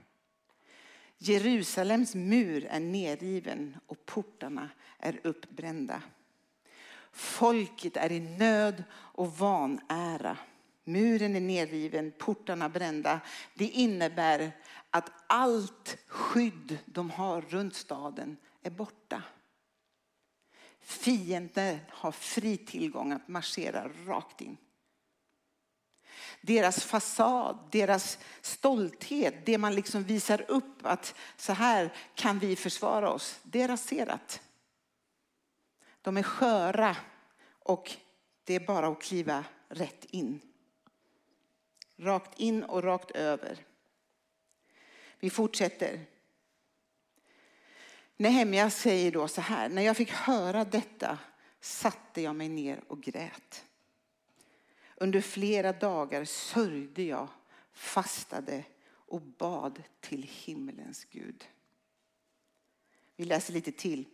Jerusalems 1.17 2.15
mur 2.15 2.65
är 2.65 2.79
nedriven 2.79 3.77
och 3.88 4.05
portarna 4.05 4.70
är 5.00 5.20
uppbrända. 5.24 6.01
Folket 7.12 7.98
är 7.98 8.12
i 8.12 8.20
nöd 8.20 8.84
och 8.93 9.38
vanära. 9.38 10.38
Muren 10.84 11.36
är 11.36 11.41
nedriven, 11.41 12.12
portarna 12.17 12.70
brända. 12.70 13.20
Det 13.53 13.67
innebär 13.67 14.51
att 14.89 15.12
allt 15.27 15.98
skydd 16.08 16.77
de 16.86 17.10
har 17.10 17.41
runt 17.41 17.75
staden 17.75 18.38
är 18.62 18.70
borta. 18.70 19.24
Fienden 20.79 21.79
har 21.89 22.12
fri 22.12 22.58
tillgång 22.58 23.12
att 23.12 23.27
marschera 23.27 23.89
rakt 24.05 24.41
in. 24.41 24.58
Deras 26.45 26.83
fasad, 26.83 27.59
deras 27.71 28.17
stolthet, 28.41 29.45
det 29.45 29.57
man 29.57 29.75
liksom 29.75 30.03
visar 30.03 30.45
upp 30.47 30.85
att 30.85 31.15
så 31.38 31.53
här 31.53 31.93
kan 32.15 32.39
vi 32.39 32.55
försvara 32.55 33.12
oss, 33.12 33.39
det 33.43 33.62
är 33.62 33.67
raserat. 33.67 34.41
De 36.01 36.17
är 36.17 36.23
sköra 36.23 36.97
och 37.45 37.91
det 38.43 38.55
är 38.55 38.59
bara 38.59 38.88
att 38.88 39.01
kliva 39.01 39.45
rätt 39.69 40.05
in. 40.05 40.41
Rakt 41.97 42.39
in 42.39 42.63
och 42.63 42.83
rakt 42.83 43.12
över. 43.12 43.57
Vi 45.19 45.29
fortsätter. 45.29 46.05
Nehemja 48.17 48.69
säger 48.69 49.12
då 49.12 49.27
så 49.27 49.41
här, 49.41 49.69
när 49.69 49.81
jag 49.81 49.97
fick 49.97 50.12
höra 50.12 50.65
detta 50.65 51.17
satte 51.59 52.21
jag 52.21 52.35
mig 52.35 52.50
ner 52.50 52.83
och 52.88 53.01
grät. 53.01 53.65
Under 55.03 55.22
flera 55.22 55.74
dagar 55.74 56.25
sörjde 56.25 57.03
jag, 57.03 57.27
fastade 57.74 58.63
och 58.86 59.22
bad 59.22 59.83
till 60.00 60.29
himmelens 60.45 61.05
Gud. 61.05 61.43
Vi 63.15 63.25
läser 63.25 63.53
lite 63.53 63.72
till. 63.72 64.05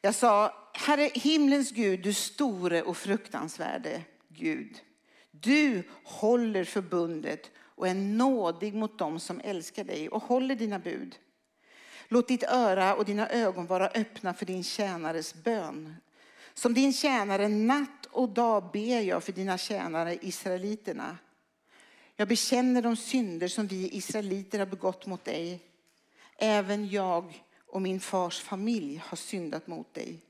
Jag 0.00 0.14
sa, 0.14 0.54
Herre 0.74 1.10
himlens 1.14 1.70
Gud, 1.70 2.02
du 2.02 2.12
store 2.12 2.82
och 2.82 2.96
fruktansvärde 2.96 4.02
Gud. 4.28 4.80
Du 5.30 5.82
håller 6.04 6.64
förbundet 6.64 7.50
och 7.58 7.88
är 7.88 7.94
nådig 7.94 8.74
mot 8.74 8.98
dem 8.98 9.20
som 9.20 9.40
älskar 9.44 9.84
dig 9.84 10.08
och 10.08 10.22
håller 10.22 10.56
dina 10.56 10.78
bud. 10.78 11.18
Låt 12.08 12.28
ditt 12.28 12.42
öra 12.42 12.94
och 12.94 13.04
dina 13.04 13.28
ögon 13.28 13.66
vara 13.66 13.88
öppna 13.88 14.34
för 14.34 14.46
din 14.46 14.64
tjänares 14.64 15.34
bön. 15.34 15.94
Som 16.58 16.74
din 16.74 16.92
tjänare 16.92 17.48
natt 17.48 18.06
och 18.06 18.28
dag 18.28 18.70
ber 18.72 19.00
jag 19.00 19.24
för 19.24 19.32
dina 19.32 19.58
tjänare 19.58 20.18
israeliterna. 20.22 21.18
Jag 22.16 22.28
bekänner 22.28 22.82
de 22.82 22.96
synder 22.96 23.48
som 23.48 23.66
vi 23.66 23.96
israeliter 23.96 24.58
har 24.58 24.66
begått 24.66 25.06
mot 25.06 25.24
dig. 25.24 25.60
Även 26.36 26.88
jag 26.88 27.44
och 27.66 27.82
min 27.82 28.00
fars 28.00 28.40
familj 28.40 29.02
har 29.06 29.16
syndat 29.16 29.66
mot 29.66 29.94
dig. 29.94 30.22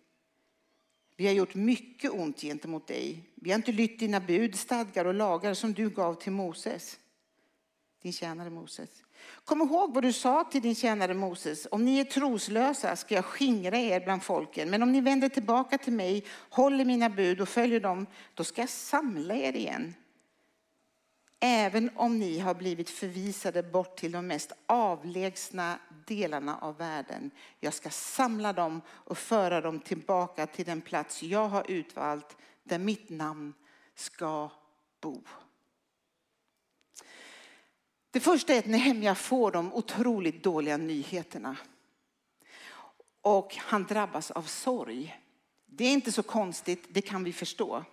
Vi 1.17 1.27
har 1.27 1.33
gjort 1.33 1.55
mycket 1.55 2.11
ont 2.11 2.41
gentemot 2.41 2.87
dig. 2.87 3.23
Vi 3.35 3.51
har 3.51 3.57
inte 3.57 3.73
lytt 3.73 3.99
dina 3.99 4.21
bud, 4.21 4.59
stadgar 4.59 5.05
och 5.05 5.15
lagar 5.15 5.55
som 5.55 5.73
du 5.73 5.91
gav 5.91 6.15
till 6.15 6.33
Moses, 6.33 6.99
din 8.03 8.13
tjänare 8.13 8.51
Moses. 8.51 9.03
Kom 9.45 9.63
ihåg 9.63 9.95
vad 9.95 10.05
du 10.05 10.13
sa 10.13 10.45
till 10.45 10.63
din 10.63 10.75
tjänare 10.75 11.15
Moses. 11.15 11.67
Om 11.71 11.85
ni 11.85 11.99
är 11.99 12.05
troslösa 12.05 12.97
ska 12.97 13.15
jag 13.15 13.25
skingra 13.25 13.79
er 13.79 14.01
bland 14.01 14.23
folken. 14.23 14.71
Men 14.71 14.83
om 14.83 14.93
ni 14.93 15.01
vänder 15.01 15.29
tillbaka 15.29 15.79
till 15.79 15.93
mig, 15.93 16.25
håller 16.51 16.85
mina 16.85 17.11
bud 17.11 17.41
och 17.41 17.49
följer 17.49 17.81
dem, 17.81 18.07
då 18.35 18.45
ska 18.45 18.63
jag 18.63 18.71
samla 18.71 19.35
er 19.35 19.57
igen 19.57 19.95
Även 21.41 21.91
om 21.97 22.19
ni 22.19 22.39
har 22.39 22.55
blivit 22.55 22.91
förvisade 22.91 23.63
bort 23.63 23.97
till 23.97 24.13
de 24.13 24.27
mest 24.27 24.53
avlägsna 24.67 25.79
delarna 26.07 26.59
av 26.59 26.77
världen. 26.77 27.31
Jag 27.61 27.75
ska 27.75 27.91
samla 27.91 28.53
dem 28.53 28.81
och 28.89 29.19
föra 29.19 29.61
dem 29.61 29.81
tillbaka 29.81 30.47
till 30.47 30.65
den 30.65 30.81
plats 30.81 31.23
jag 31.23 31.49
har 31.49 31.71
utvalt 31.71 32.37
där 32.63 32.79
mitt 32.79 33.11
namn 33.11 33.55
ska 33.95 34.51
bo. 35.01 35.23
Det 38.17 38.21
första 38.21 38.55
är 38.55 38.59
att 38.59 38.67
Nehemja 38.67 39.15
får 39.15 39.53
de 39.53 39.73
otroligt 39.73 40.43
dåliga 40.43 40.77
nyheterna. 40.77 41.57
och 43.21 43.57
han 43.57 43.85
drabbas 43.85 44.31
av 44.31 44.43
sorg. 44.43 45.21
Det 45.67 45.85
är 45.85 45.93
inte 45.93 46.13
så 46.13 46.23
konstigt, 46.23 46.87
det 46.89 47.01
kan 47.01 47.25
vi 47.25 47.33
förstå. 47.33 47.85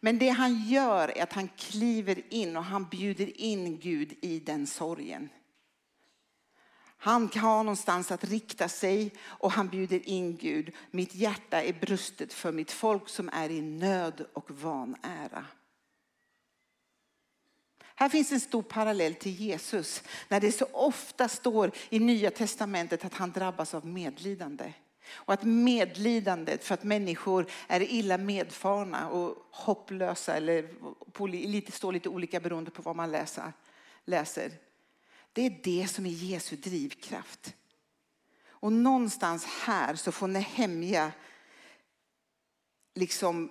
Men 0.00 0.18
det 0.18 0.28
han 0.28 0.64
gör 0.68 1.08
är 1.08 1.22
att 1.22 1.32
han 1.32 1.48
kliver 1.48 2.34
in 2.34 2.56
och 2.56 2.64
han 2.64 2.84
bjuder 2.84 3.40
in 3.40 3.78
Gud 3.78 4.18
i 4.22 4.40
den 4.40 4.66
sorgen. 4.66 5.28
Han 6.96 7.28
kan 7.28 7.42
ha 7.42 7.62
någonstans 7.62 8.10
att 8.10 8.24
rikta 8.24 8.68
sig 8.68 9.12
och 9.22 9.52
han 9.52 9.68
bjuder 9.68 10.08
in 10.08 10.36
Gud. 10.36 10.74
Mitt 10.90 11.14
hjärta 11.14 11.62
är 11.62 11.72
brustet 11.72 12.32
för 12.32 12.52
mitt 12.52 12.70
folk 12.70 13.08
som 13.08 13.30
är 13.32 13.50
i 13.50 13.60
nöd 13.60 14.26
och 14.32 14.50
vanära. 14.50 15.44
Här 17.98 18.08
finns 18.08 18.32
en 18.32 18.40
stor 18.40 18.62
parallell 18.62 19.14
till 19.14 19.32
Jesus 19.32 20.02
när 20.28 20.40
det 20.40 20.52
så 20.52 20.66
ofta 20.72 21.28
står 21.28 21.70
i 21.90 21.98
Nya 21.98 22.30
Testamentet 22.30 23.04
att 23.04 23.14
han 23.14 23.32
drabbas 23.32 23.74
av 23.74 23.86
medlidande. 23.86 24.72
Och 25.10 25.32
att 25.32 25.44
medlidandet 25.44 26.64
för 26.64 26.74
att 26.74 26.84
människor 26.84 27.46
är 27.66 27.80
illa 27.80 28.18
medfarna 28.18 29.08
och 29.08 29.46
hopplösa 29.50 30.36
eller 30.36 30.68
lite, 31.28 31.72
står 31.72 31.92
lite 31.92 32.08
olika 32.08 32.40
beroende 32.40 32.70
på 32.70 32.82
vad 32.82 32.96
man 32.96 33.10
läser, 33.10 33.52
läser. 34.04 34.52
Det 35.32 35.46
är 35.46 35.60
det 35.62 35.88
som 35.88 36.06
är 36.06 36.10
Jesu 36.10 36.56
drivkraft. 36.56 37.54
Och 38.48 38.72
någonstans 38.72 39.44
här 39.44 39.94
så 39.94 40.12
får 40.12 40.28
Nehemja 40.28 41.12
liksom 42.94 43.50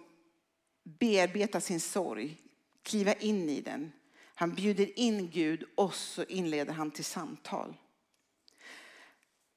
bearbeta 0.84 1.62
sin 1.62 1.80
sorg, 1.80 2.38
kliva 2.84 3.14
in 3.14 3.50
i 3.50 3.62
den. 3.62 3.92
Han 4.40 4.56
bjuder 4.56 5.00
in 5.00 5.30
Gud 5.30 5.64
och 5.76 5.94
så 5.94 6.24
inleder 6.24 6.74
han 6.74 6.92
till 6.92 7.06
samtal. 7.06 7.76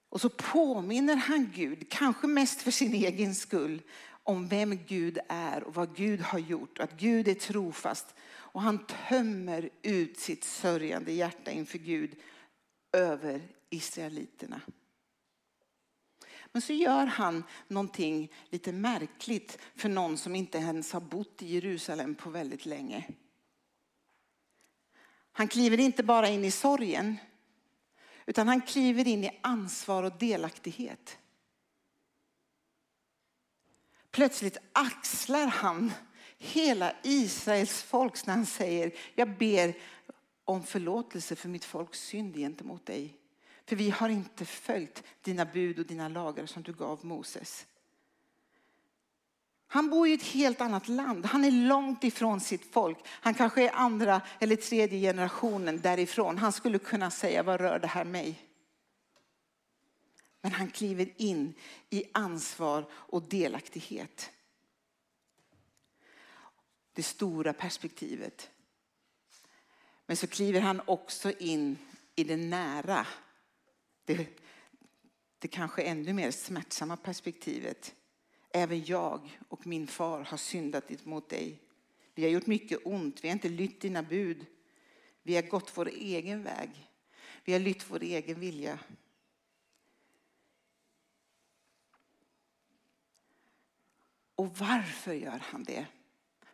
Och 0.08 0.20
så 0.20 0.28
påminner 0.28 1.16
han 1.16 1.52
Gud, 1.54 1.90
kanske 1.90 2.26
mest 2.26 2.62
för 2.62 2.70
sin 2.70 2.94
egen 2.94 3.34
skull, 3.34 3.82
om 4.22 4.48
vem 4.48 4.78
Gud 4.86 5.18
är 5.28 5.62
och 5.62 5.74
vad 5.74 5.96
Gud 5.96 6.20
har 6.20 6.38
gjort. 6.38 6.78
Att 6.78 6.92
Gud 6.92 7.28
är 7.28 7.34
trofast. 7.34 8.14
Och 8.30 8.62
han 8.62 8.86
tömmer 9.08 9.70
ut 9.82 10.18
sitt 10.18 10.44
sörjande 10.44 11.12
hjärta 11.12 11.50
inför 11.50 11.78
Gud 11.78 12.16
över 12.92 13.40
israeliterna. 13.70 14.60
Men 16.52 16.62
så 16.62 16.72
gör 16.72 17.06
han 17.06 17.44
någonting 17.68 18.32
lite 18.50 18.72
märkligt 18.72 19.58
för 19.74 19.88
någon 19.88 20.18
som 20.18 20.34
inte 20.34 20.58
ens 20.58 20.92
har 20.92 21.00
bott 21.00 21.42
i 21.42 21.54
Jerusalem 21.54 22.14
på 22.14 22.30
väldigt 22.30 22.66
länge. 22.66 23.04
Han 25.32 25.48
kliver 25.48 25.80
inte 25.80 26.02
bara 26.02 26.28
in 26.28 26.44
i 26.44 26.50
sorgen 26.50 27.16
utan 28.26 28.48
han 28.48 28.60
kliver 28.60 29.08
in 29.08 29.24
i 29.24 29.40
ansvar 29.42 30.02
och 30.02 30.18
delaktighet. 30.18 31.18
Plötsligt 34.10 34.56
axlar 34.72 35.46
han 35.46 35.92
hela 36.38 36.94
Israels 37.02 37.82
folks 37.82 38.26
när 38.26 38.34
han 38.34 38.46
säger 38.46 38.92
jag 39.14 39.38
ber 39.38 39.74
om 40.44 40.62
förlåtelse 40.62 41.36
för 41.36 41.48
mitt 41.48 41.64
folks 41.64 42.00
synd 42.00 42.34
gentemot 42.34 42.86
dig. 42.86 43.16
För 43.66 43.76
vi 43.76 43.90
har 43.90 44.08
inte 44.08 44.44
följt 44.44 45.02
dina 45.20 45.44
bud 45.44 45.78
och 45.78 45.86
dina 45.86 46.08
lagar 46.08 46.46
som 46.46 46.62
du 46.62 46.72
gav 46.72 47.04
Moses. 47.04 47.66
Han 49.72 49.90
bor 49.90 50.08
i 50.08 50.12
ett 50.12 50.22
helt 50.22 50.60
annat 50.60 50.88
land. 50.88 51.26
Han 51.26 51.44
är 51.44 51.50
långt 51.50 52.04
ifrån 52.04 52.40
sitt 52.40 52.72
folk. 52.72 52.98
Han 53.06 53.34
kanske 53.34 53.68
är 53.68 53.74
andra 53.74 54.22
eller 54.38 54.56
tredje 54.56 55.00
generationen 55.00 55.80
därifrån. 55.80 56.38
Han 56.38 56.52
skulle 56.52 56.78
kunna 56.78 57.10
säga, 57.10 57.42
vad 57.42 57.60
rör 57.60 57.78
det 57.78 57.86
här 57.86 58.04
mig? 58.04 58.40
Men 60.40 60.52
han 60.52 60.70
kliver 60.70 61.12
in 61.16 61.54
i 61.90 62.04
ansvar 62.12 62.90
och 62.92 63.22
delaktighet. 63.22 64.30
Det 66.92 67.02
stora 67.02 67.52
perspektivet. 67.52 68.50
Men 70.06 70.16
så 70.16 70.26
kliver 70.26 70.60
han 70.60 70.82
också 70.86 71.32
in 71.38 71.78
i 72.14 72.24
det 72.24 72.36
nära. 72.36 73.06
Det, 74.04 74.28
det 75.38 75.48
kanske 75.48 75.82
ännu 75.82 76.12
mer 76.12 76.30
smärtsamma 76.30 76.96
perspektivet. 76.96 77.94
Även 78.52 78.84
jag 78.84 79.38
och 79.48 79.66
min 79.66 79.86
far 79.86 80.20
har 80.20 80.36
syndat 80.36 81.04
mot 81.04 81.28
dig. 81.28 81.58
Vi 82.14 82.22
har 82.22 82.30
gjort 82.30 82.46
mycket 82.46 82.80
ont, 82.84 83.24
vi 83.24 83.28
har 83.28 83.32
inte 83.32 83.48
lytt 83.48 83.80
dina 83.80 84.02
bud. 84.02 84.46
Vi 85.22 85.34
har 85.34 85.42
gått 85.42 85.76
vår 85.76 85.88
egen 85.88 86.42
väg. 86.42 86.88
Vi 87.44 87.52
har 87.52 87.60
lytt 87.60 87.90
vår 87.90 88.02
egen 88.02 88.40
vilja. 88.40 88.78
Och 94.34 94.58
varför 94.58 95.12
gör 95.12 95.38
han 95.38 95.64
det? 95.64 95.86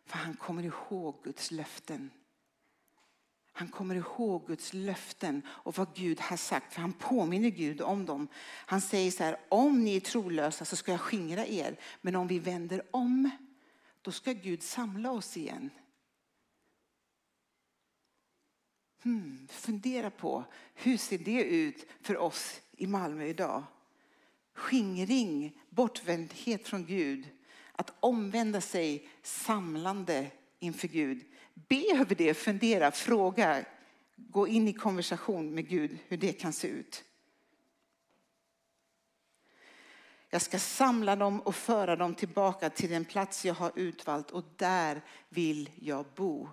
För 0.05 0.19
han 0.19 0.37
kommer 0.37 0.63
ihåg 0.63 1.25
Guds 1.25 1.51
löften. 1.51 2.11
Han 3.59 3.69
kommer 3.69 3.95
ihåg 3.95 4.47
Guds 4.47 4.73
löften 4.73 5.43
och 5.49 5.79
vad 5.79 5.95
Gud 5.95 6.21
har 6.21 6.37
sagt. 6.37 6.75
För 6.75 6.81
han 6.81 6.93
påminner 6.93 7.49
Gud 7.49 7.81
om 7.81 8.07
dem. 8.07 8.29
Han 8.45 8.81
säger 8.81 9.11
så 9.11 9.25
här, 9.25 9.37
om 9.49 9.85
ni 9.85 9.97
är 9.97 10.01
trolösa 10.01 10.65
så 10.65 10.77
ska 10.77 10.91
jag 10.91 11.01
skingra 11.01 11.47
er. 11.47 11.81
Men 12.01 12.17
om 12.17 12.27
vi 12.27 12.39
vänder 12.39 12.83
om, 12.91 13.31
då 14.03 14.13
ska 14.13 14.33
Gud 14.33 14.63
samla 14.63 15.11
oss 15.11 15.37
igen. 15.37 15.71
Hmm, 19.03 19.49
fundera 19.51 20.11
på, 20.11 20.45
hur 20.75 20.97
ser 20.97 21.19
det 21.19 21.45
ut 21.45 21.87
för 22.01 22.17
oss 22.17 22.61
i 22.73 22.87
Malmö 22.87 23.25
idag? 23.25 23.65
Skingring, 24.55 25.59
bortvändhet 25.71 26.69
från 26.69 26.87
Gud. 26.87 27.29
Att 27.73 27.93
omvända 28.01 28.61
sig 28.61 29.09
samlande 29.23 30.31
inför 30.59 30.89
Gud. 30.89 31.25
Be 31.69 31.85
över 31.93 32.15
det, 32.15 32.35
fundera, 32.35 32.91
fråga, 32.91 33.65
gå 34.17 34.49
in 34.49 34.69
i 34.69 34.73
konversation 34.73 35.55
med 35.55 35.69
Gud 35.69 35.99
hur 36.09 36.17
det 36.17 36.33
kan 36.33 36.53
se 36.53 36.69
ut. 36.69 37.05
Jag 40.31 40.43
ska 40.43 40.59
samla 40.59 41.17
dem 41.17 41.41
och 41.41 41.55
föra 41.55 41.97
dem 41.97 42.15
tillbaka 42.15 42.71
till 42.71 42.91
den 42.91 43.05
plats 43.05 43.45
jag 43.45 43.55
har 43.55 43.73
utvalt 43.75 44.31
och 44.31 44.45
där 44.57 45.03
vill 45.29 45.71
jag 45.75 46.07
bo. 46.15 46.49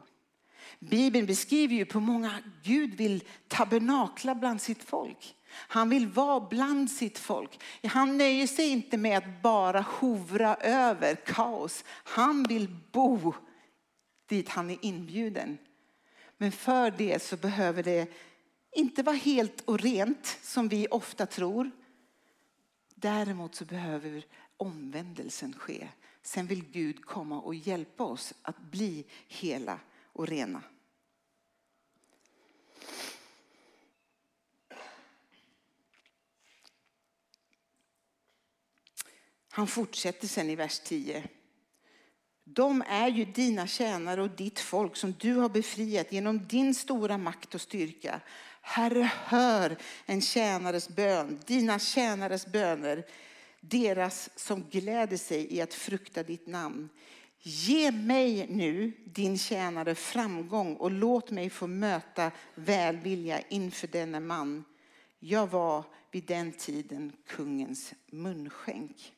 Bibeln 0.79 1.25
beskriver 1.25 1.75
ju 1.75 1.85
på 1.85 1.99
många 1.99 2.39
Gud 2.63 2.95
vill 2.95 3.23
tabernakla 3.47 4.35
bland 4.35 4.61
sitt 4.61 4.83
folk. 4.83 5.35
Han 5.49 5.89
vill 5.89 6.07
vara 6.07 6.47
bland 6.49 6.91
sitt 6.91 7.19
folk. 7.19 7.63
Han 7.83 8.17
nöjer 8.17 8.47
sig 8.47 8.69
inte 8.69 8.97
med 8.97 9.17
att 9.17 9.41
bara 9.41 9.81
hovra 9.81 10.55
över 10.55 11.15
kaos. 11.15 11.83
Han 11.87 12.43
vill 12.43 12.75
bo 12.91 13.33
dit 14.25 14.49
han 14.49 14.69
är 14.69 14.77
inbjuden. 14.81 15.57
Men 16.37 16.51
för 16.51 16.91
det 16.91 17.23
så 17.23 17.37
behöver 17.37 17.83
det 17.83 18.07
inte 18.71 19.03
vara 19.03 19.15
helt 19.15 19.61
och 19.61 19.79
rent 19.79 20.25
som 20.41 20.67
vi 20.67 20.87
ofta 20.87 21.25
tror. 21.25 21.71
Däremot 22.95 23.55
så 23.55 23.65
behöver 23.65 24.25
omvändelsen 24.57 25.53
ske. 25.53 25.87
Sen 26.21 26.47
vill 26.47 26.65
Gud 26.65 27.05
komma 27.05 27.41
och 27.41 27.55
hjälpa 27.55 28.03
oss 28.03 28.33
att 28.41 28.59
bli 28.59 29.05
hela 29.27 29.79
och 30.13 30.27
rena. 30.27 30.63
Han 39.49 39.67
fortsätter 39.67 40.27
sen 40.27 40.49
i 40.49 40.55
vers 40.55 40.79
10. 40.79 41.29
De 42.43 42.83
är 42.87 43.07
ju 43.07 43.25
dina 43.25 43.67
tjänare 43.67 44.21
och 44.21 44.29
ditt 44.29 44.59
folk 44.59 44.95
som 44.95 45.13
du 45.19 45.33
har 45.33 45.49
befriat 45.49 46.11
genom 46.11 46.47
din 46.47 46.75
stora 46.75 47.17
makt 47.17 47.55
och 47.55 47.61
styrka. 47.61 48.21
Herre, 48.61 49.11
hör 49.25 49.77
en 50.05 50.21
tjänares 50.21 50.89
bön, 50.89 51.39
dina 51.45 51.79
tjänares 51.79 52.47
böner, 52.47 53.05
deras 53.59 54.29
som 54.35 54.63
gläder 54.69 55.17
sig 55.17 55.53
i 55.53 55.61
att 55.61 55.73
frukta 55.73 56.23
ditt 56.23 56.47
namn. 56.47 56.89
Ge 57.39 57.91
mig 57.91 58.47
nu, 58.49 58.91
din 59.05 59.37
tjänare, 59.37 59.95
framgång 59.95 60.75
och 60.75 60.91
låt 60.91 61.31
mig 61.31 61.49
få 61.49 61.67
möta 61.67 62.31
välvilja 62.55 63.41
inför 63.41 63.87
denna 63.87 64.19
man. 64.19 64.63
Jag 65.19 65.47
var 65.47 65.83
vid 66.11 66.23
den 66.23 66.51
tiden 66.51 67.11
kungens 67.27 67.93
munskänk. 68.11 69.13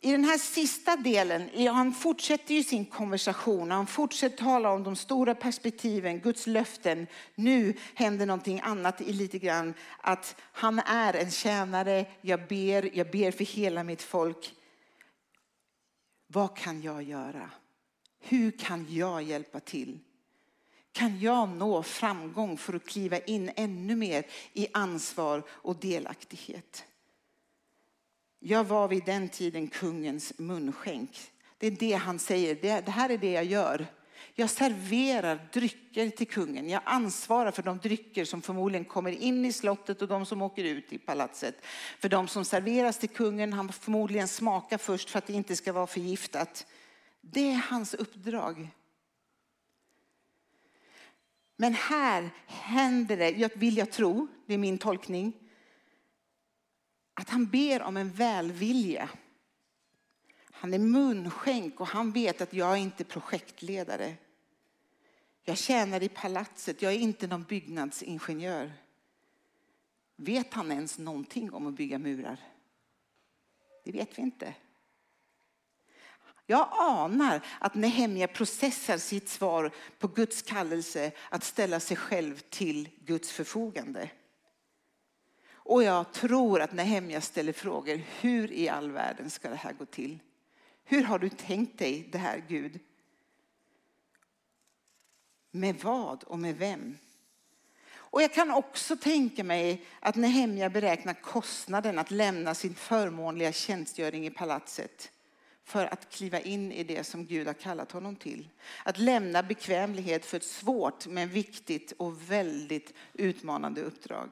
I 0.00 0.12
den 0.12 0.24
här 0.24 0.38
sista 0.38 0.96
delen, 0.96 1.68
han 1.68 1.94
fortsätter 1.94 2.54
ju 2.54 2.62
sin 2.62 2.84
konversation, 2.84 3.70
han 3.70 3.86
fortsätter 3.86 4.36
tala 4.36 4.70
om 4.70 4.82
de 4.82 4.96
stora 4.96 5.34
perspektiven, 5.34 6.20
Guds 6.20 6.46
löften. 6.46 7.06
Nu 7.34 7.74
händer 7.94 8.26
någonting 8.26 8.60
annat 8.60 9.00
i 9.00 9.12
lite 9.12 9.38
grann, 9.38 9.74
att 9.98 10.40
han 10.52 10.78
är 10.78 11.14
en 11.14 11.30
tjänare, 11.30 12.06
jag 12.20 12.48
ber, 12.48 12.96
jag 12.96 13.10
ber 13.10 13.30
för 13.30 13.44
hela 13.44 13.84
mitt 13.84 14.02
folk. 14.02 14.54
Vad 16.26 16.56
kan 16.56 16.82
jag 16.82 17.02
göra? 17.02 17.50
Hur 18.20 18.50
kan 18.50 18.86
jag 18.88 19.22
hjälpa 19.22 19.60
till? 19.60 19.98
Kan 20.92 21.20
jag 21.20 21.48
nå 21.48 21.82
framgång 21.82 22.56
för 22.56 22.74
att 22.74 22.86
kliva 22.86 23.18
in 23.18 23.50
ännu 23.56 23.96
mer 23.96 24.26
i 24.52 24.68
ansvar 24.72 25.42
och 25.48 25.76
delaktighet? 25.76 26.84
Jag 28.40 28.64
var 28.64 28.88
vid 28.88 29.04
den 29.04 29.28
tiden 29.28 29.68
kungens 29.68 30.32
munskänk. 30.38 31.30
Det 31.58 31.66
är 31.66 31.70
det 31.70 31.92
han 31.92 32.18
säger. 32.18 32.54
Det, 32.54 32.88
här 32.88 33.10
är 33.10 33.18
det 33.18 33.32
jag 33.32 33.44
gör. 33.44 33.86
Jag 34.34 34.50
serverar 34.50 35.48
drycker 35.52 36.10
till 36.10 36.28
kungen. 36.28 36.68
Jag 36.68 36.82
ansvarar 36.84 37.50
för 37.50 37.62
de 37.62 37.78
drycker 37.78 38.24
som 38.24 38.42
förmodligen 38.42 38.84
kommer 38.84 39.10
in 39.10 39.44
i 39.44 39.52
slottet 39.52 40.02
och 40.02 40.08
de 40.08 40.26
som 40.26 40.42
åker 40.42 40.64
ut 40.64 40.92
i 40.92 40.98
palatset. 40.98 41.64
För 41.98 42.08
de 42.08 42.28
som 42.28 42.44
serveras 42.44 42.98
till 42.98 43.08
kungen, 43.08 43.52
han 43.52 43.72
förmodligen 43.72 44.28
smaka 44.28 44.78
först 44.78 45.10
för 45.10 45.18
att 45.18 45.26
det 45.26 45.32
inte 45.32 45.56
ska 45.56 45.72
vara 45.72 45.86
förgiftat. 45.86 46.66
Det 47.20 47.50
är 47.50 47.66
hans 47.70 47.94
uppdrag. 47.94 48.68
Men 51.56 51.74
här 51.74 52.30
händer 52.46 53.16
det, 53.16 53.56
vill 53.56 53.76
jag 53.76 53.92
tro, 53.92 54.28
det 54.46 54.54
är 54.54 54.58
min 54.58 54.78
tolkning, 54.78 55.47
att 57.18 57.28
han 57.28 57.46
ber 57.46 57.82
om 57.82 57.96
en 57.96 58.10
välvilja. 58.10 59.08
Han 60.50 60.74
är 60.74 60.78
munskänk 60.78 61.80
och 61.80 61.86
han 61.86 62.12
vet 62.12 62.40
att 62.40 62.52
jag 62.52 62.72
är 62.72 62.76
inte 62.76 63.04
projektledare. 63.04 64.14
Jag 65.44 65.58
tjänar 65.58 66.02
i 66.02 66.08
palatset, 66.08 66.82
jag 66.82 66.92
är 66.92 66.98
inte 66.98 67.26
någon 67.26 67.42
byggnadsingenjör. 67.42 68.72
Vet 70.16 70.54
han 70.54 70.72
ens 70.72 70.98
någonting 70.98 71.52
om 71.52 71.66
att 71.66 71.74
bygga 71.74 71.98
murar? 71.98 72.40
Det 73.84 73.92
vet 73.92 74.18
vi 74.18 74.22
inte. 74.22 74.54
Jag 76.46 76.68
anar 76.72 77.46
att 77.60 77.74
Nehemja 77.74 78.28
processar 78.28 78.98
sitt 78.98 79.28
svar 79.28 79.74
på 79.98 80.08
Guds 80.08 80.42
kallelse 80.42 81.12
att 81.28 81.44
ställa 81.44 81.80
sig 81.80 81.96
själv 81.96 82.38
till 82.38 82.88
Guds 82.98 83.32
förfogande. 83.32 84.10
Och 85.68 85.82
jag 85.82 86.12
tror 86.12 86.60
att 86.60 86.72
Nehemja 86.72 87.20
ställer 87.20 87.52
frågor. 87.52 88.00
Hur 88.20 88.52
i 88.52 88.68
all 88.68 88.90
världen 88.90 89.30
ska 89.30 89.48
det 89.48 89.56
här 89.56 89.72
gå 89.72 89.84
till? 89.84 90.18
Hur 90.84 91.02
har 91.02 91.18
du 91.18 91.28
tänkt 91.28 91.78
dig 91.78 92.08
det 92.12 92.18
här 92.18 92.44
Gud? 92.48 92.78
Med 95.50 95.76
vad 95.82 96.24
och 96.24 96.38
med 96.38 96.56
vem? 96.56 96.98
Och 97.90 98.22
jag 98.22 98.34
kan 98.34 98.50
också 98.50 98.96
tänka 98.96 99.44
mig 99.44 99.84
att 100.00 100.16
Nehemja 100.16 100.70
beräknar 100.70 101.14
kostnaden 101.14 101.98
att 101.98 102.10
lämna 102.10 102.54
sin 102.54 102.74
förmånliga 102.74 103.52
tjänstgöring 103.52 104.26
i 104.26 104.30
palatset 104.30 105.10
för 105.64 105.86
att 105.86 106.10
kliva 106.10 106.40
in 106.40 106.72
i 106.72 106.84
det 106.84 107.04
som 107.04 107.26
Gud 107.26 107.46
har 107.46 107.54
kallat 107.54 107.92
honom 107.92 108.16
till. 108.16 108.48
Att 108.84 108.98
lämna 108.98 109.42
bekvämlighet 109.42 110.26
för 110.26 110.36
ett 110.36 110.44
svårt 110.44 111.06
men 111.06 111.28
viktigt 111.28 111.92
och 111.92 112.30
väldigt 112.30 112.94
utmanande 113.12 113.82
uppdrag. 113.82 114.30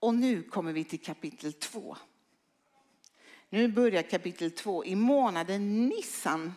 Och 0.00 0.14
nu 0.14 0.42
kommer 0.42 0.72
vi 0.72 0.84
till 0.84 1.02
kapitel 1.02 1.52
två. 1.52 1.96
Nu 3.48 3.68
börjar 3.68 4.02
kapitel 4.02 4.50
två 4.50 4.84
i 4.84 4.96
månaden 4.96 5.88
Nissan 5.88 6.52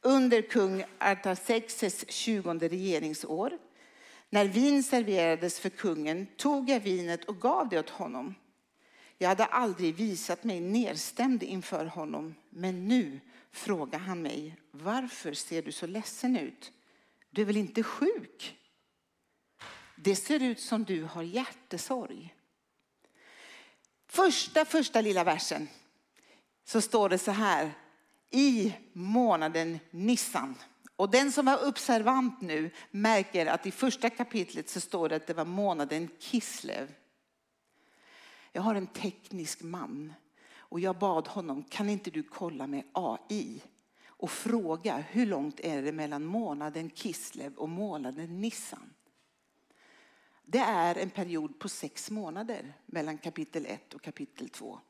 under 0.00 0.42
kung 0.42 0.84
Artaxerxes 0.98 2.04
20 2.08 2.68
regeringsår. 2.68 3.58
När 4.30 4.44
vin 4.44 4.82
serverades 4.82 5.60
för 5.60 5.70
kungen 5.70 6.26
tog 6.36 6.70
jag 6.70 6.80
vinet 6.80 7.24
och 7.24 7.40
gav 7.40 7.68
det 7.68 7.78
åt 7.78 7.90
honom. 7.90 8.34
Jag 9.18 9.28
hade 9.28 9.44
aldrig 9.44 9.94
visat 9.94 10.44
mig 10.44 10.60
nedstämd 10.60 11.42
inför 11.42 11.86
honom, 11.86 12.34
men 12.50 12.88
nu 12.88 13.20
frågar 13.52 13.98
han 13.98 14.22
mig, 14.22 14.56
varför 14.70 15.32
ser 15.32 15.62
du 15.62 15.72
så 15.72 15.86
ledsen 15.86 16.36
ut? 16.36 16.72
Du 17.30 17.42
är 17.42 17.46
väl 17.46 17.56
inte 17.56 17.82
sjuk? 17.82 18.56
Det 19.96 20.16
ser 20.16 20.42
ut 20.42 20.60
som 20.60 20.84
du 20.84 21.04
har 21.04 21.22
hjärtesorg. 21.22 22.34
Första, 24.06 24.64
första 24.64 25.00
lilla 25.00 25.24
versen 25.24 25.68
så 26.64 26.80
står 26.80 27.08
det 27.08 27.18
så 27.18 27.30
här, 27.30 27.72
i 28.30 28.74
månaden 28.92 29.78
Nissan. 29.90 30.54
Och 30.96 31.10
den 31.10 31.32
som 31.32 31.46
var 31.46 31.68
observant 31.68 32.40
nu 32.40 32.70
märker 32.90 33.46
att 33.46 33.66
i 33.66 33.70
första 33.70 34.10
kapitlet 34.10 34.68
så 34.68 34.80
står 34.80 35.08
det 35.08 35.16
att 35.16 35.26
det 35.26 35.34
var 35.34 35.44
månaden 35.44 36.08
Kislev. 36.18 36.94
Jag 38.52 38.62
har 38.62 38.74
en 38.74 38.86
teknisk 38.86 39.62
man 39.62 40.12
och 40.56 40.80
jag 40.80 40.98
bad 40.98 41.28
honom, 41.28 41.64
kan 41.64 41.88
inte 41.88 42.10
du 42.10 42.22
kolla 42.22 42.66
med 42.66 42.84
AI 42.92 43.62
och 44.06 44.30
fråga 44.30 44.96
hur 44.96 45.26
långt 45.26 45.60
är 45.60 45.82
det 45.82 45.92
mellan 45.92 46.24
månaden 46.24 46.90
Kislev 46.90 47.54
och 47.54 47.68
månaden 47.68 48.40
Nissan? 48.40 48.94
Det 50.46 50.58
är 50.58 50.94
en 50.94 51.10
period 51.10 51.58
på 51.58 51.68
sex 51.68 52.10
månader 52.10 52.74
mellan 52.86 53.18
kapitel 53.18 53.66
1 53.66 53.94
och 53.94 54.02
kapitel 54.02 54.48
2. 54.48 54.80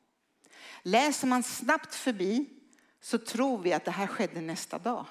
Läser 0.81 1.27
man 1.27 1.43
snabbt 1.43 1.95
förbi 1.95 2.45
så 3.01 3.17
tror 3.17 3.57
vi 3.57 3.73
att 3.73 3.85
det 3.85 3.91
här 3.91 4.07
skedde 4.07 4.41
nästa 4.41 4.79
dag. 4.79 5.05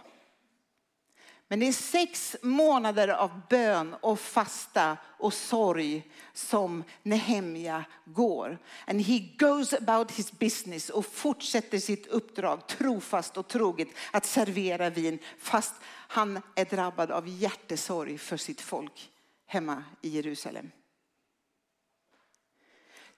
Men 1.48 1.61
det 1.61 1.68
är 1.68 1.72
sex 1.72 2.37
månader 2.42 3.09
av 3.09 3.40
bön 3.50 3.94
och 4.00 4.20
fasta 4.20 4.96
och 5.04 5.35
sorg 5.35 6.11
som 6.33 6.85
Nehemja 7.02 7.85
går. 8.04 8.59
And 8.87 9.00
he 9.00 9.18
goes 9.18 9.72
about 9.72 10.11
his 10.11 10.33
business 10.33 10.90
och 10.90 11.07
fortsätter 11.07 11.78
sitt 11.78 12.07
uppdrag 12.07 12.66
trofast 12.66 13.37
och 13.37 13.48
troget 13.48 13.88
att 14.12 14.26
servera 14.26 14.90
vin 14.90 15.18
fast 15.38 15.74
han 15.87 16.40
är 16.54 16.64
drabbad 16.64 17.11
av 17.11 17.28
hjärtesorg 17.28 18.18
för 18.18 18.37
sitt 18.37 18.61
folk 18.61 19.11
hemma 19.55 19.85
i 20.03 20.09
Jerusalem. 20.09 20.71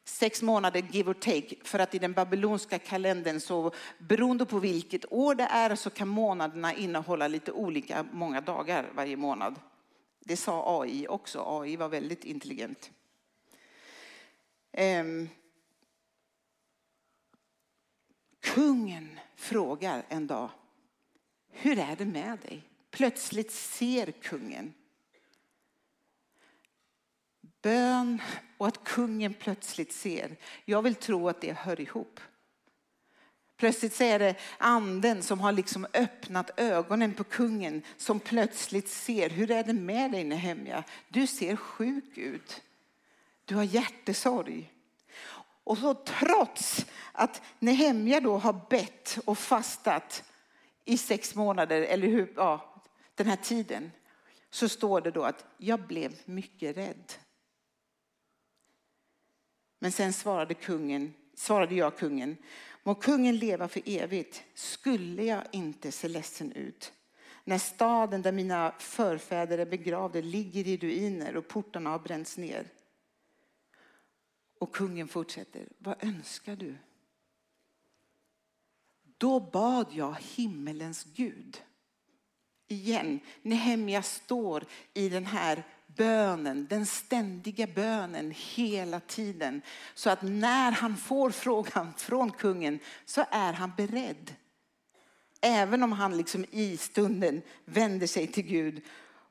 Sex 0.05 0.43
månader 0.43 0.83
give 0.91 1.11
or 1.11 1.15
take. 1.15 1.57
För 1.65 1.79
att 1.79 1.95
i 1.95 1.99
den 1.99 2.13
babylonska 2.13 2.79
kalendern 2.79 3.41
så 3.41 3.73
beroende 3.99 4.47
på 4.47 4.59
vilket 4.59 5.13
år 5.13 5.35
det 5.35 5.45
är 5.45 5.77
så 5.77 5.91
kan 5.91 6.09
månaderna 6.09 6.75
innehålla 6.75 7.29
lite 7.29 7.53
olika 7.53 8.07
många 8.13 8.41
dagar 8.41 8.91
varje 8.95 9.17
månad. 9.17 9.61
Det 10.21 10.37
sa 10.37 10.83
AI 10.83 11.09
också. 11.09 11.45
AI 11.47 11.77
var 11.77 11.89
väldigt 11.89 12.25
intelligent. 12.25 12.91
Um, 14.73 15.29
kungen 18.41 19.21
frågar 19.37 20.03
en 20.09 20.27
dag, 20.27 20.51
hur 21.51 21.79
är 21.79 21.97
det 21.97 22.05
med 22.07 22.39
dig? 22.39 22.63
Plötsligt 22.91 23.53
ser 23.53 24.11
kungen 24.11 24.75
bön 27.67 28.23
och 28.57 28.67
att 28.67 28.85
kungen 28.85 29.35
plötsligt 29.35 29.93
ser. 29.93 30.37
Jag 30.65 30.83
vill 30.83 30.95
tro 30.95 31.29
att 31.29 31.41
det 31.41 31.53
hör 31.53 31.81
ihop. 31.81 32.21
Plötsligt 33.57 33.95
så 33.95 34.05
är 34.05 34.19
det 34.19 34.35
anden 34.59 35.23
som 35.23 35.41
har 35.41 35.53
liksom 35.53 35.87
öppnat 35.95 36.51
ögonen 36.61 37.15
på 37.15 37.25
kungen 37.25 37.83
som 37.97 38.21
plötsligt 38.21 38.89
ser. 38.89 39.31
Hur 39.31 39.51
är 39.51 39.65
det 39.65 39.73
med 39.73 40.13
dig 40.13 40.25
Nehemja? 40.25 40.85
Du 41.09 41.27
ser 41.27 41.57
sjuk 41.57 42.19
ut. 42.19 42.63
Du 43.45 43.55
har 43.55 43.65
hjärtesorg. 43.65 44.73
Och 45.65 45.79
så 45.79 45.95
trots 45.95 46.87
att 47.13 47.43
Nehemja 47.59 48.21
då 48.21 48.39
har 48.39 48.61
bett 48.71 49.19
och 49.25 49.39
fastat 49.39 50.25
i 50.85 50.99
sex 50.99 51.35
månader, 51.35 51.83
eller 51.83 52.09
hur, 52.09 52.33
ja, 52.37 52.83
den 53.15 53.27
här 53.27 53.37
tiden, 53.37 53.93
så 54.51 54.69
står 54.69 55.01
det 55.01 55.11
då 55.11 55.23
att 55.23 55.45
jag 55.59 55.81
blev 55.81 56.13
mycket 56.25 56.77
rädd. 56.77 57.13
Men 59.79 59.93
sen 59.93 60.13
svarade, 60.13 60.55
kungen, 60.55 61.15
svarade 61.35 61.75
jag 61.75 61.99
kungen, 61.99 62.37
må 62.83 62.95
kungen 62.95 63.37
leva 63.37 63.69
för 63.69 63.83
evigt, 63.85 64.45
skulle 64.55 65.25
jag 65.25 65.43
inte 65.53 65.93
se 65.93 66.09
ledsen 66.09 66.53
ut 66.53 66.93
när 67.49 67.59
staden 67.59 68.23
där 68.23 68.33
mina 68.33 68.75
förfäder 68.79 69.59
är 69.59 69.67
begravda 69.67 70.21
ligger 70.21 70.69
i 70.69 70.77
ruiner 70.77 71.37
och 71.37 71.49
portarna 71.49 71.91
har 71.91 71.99
bränts 71.99 72.39
ner. 72.39 72.69
Och 74.59 74.75
kungen 74.75 75.09
fortsätter, 75.09 75.69
vad 75.79 76.05
önskar 76.05 76.57
du? 76.57 76.77
Då 79.19 79.41
bad 79.41 79.87
jag 79.93 80.17
himmelens 80.21 81.05
Gud. 81.05 81.63
Igen, 82.69 83.21
Nehemja 83.43 84.03
står 84.03 84.65
i 84.95 85.09
den 85.09 85.27
här 85.27 85.65
bönen, 85.97 86.67
den 86.71 86.87
ständiga 86.87 87.67
bönen 87.67 88.35
hela 88.37 89.01
tiden. 89.01 89.63
Så 89.95 90.11
att 90.11 90.23
när 90.23 90.71
han 90.71 90.97
får 90.97 91.31
frågan 91.31 91.95
från 91.97 92.31
kungen 92.31 92.79
så 93.05 93.25
är 93.31 93.53
han 93.53 93.73
beredd. 93.77 94.35
Även 95.41 95.83
om 95.83 95.93
han 95.93 96.17
liksom 96.17 96.45
i 96.51 96.77
stunden 96.77 97.43
vänder 97.65 98.07
sig 98.07 98.27
till 98.27 98.47
Gud. 98.47 98.83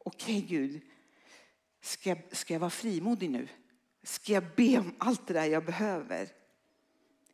Okej 0.04 0.38
okay, 0.38 0.58
Gud, 0.58 0.82
ska 1.82 2.10
jag, 2.10 2.21
ska 2.32 2.54
jag 2.54 2.60
vara 2.60 2.69
frimodig 2.69 3.30
nu? 3.30 3.47
Ska 4.04 4.34
jag 4.34 4.43
be 4.56 4.78
om 4.78 4.95
allt 4.97 5.28
det 5.28 5.34
där 5.34 5.45
jag 5.45 5.65
behöver? 5.65 6.28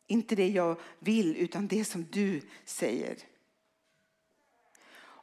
Inte 0.06 0.36
det 0.36 0.48
jag 0.48 0.80
vill 0.98 1.36
utan 1.36 1.66
det 1.66 1.84
som 1.84 2.06
du 2.10 2.40
säger. 2.64 3.16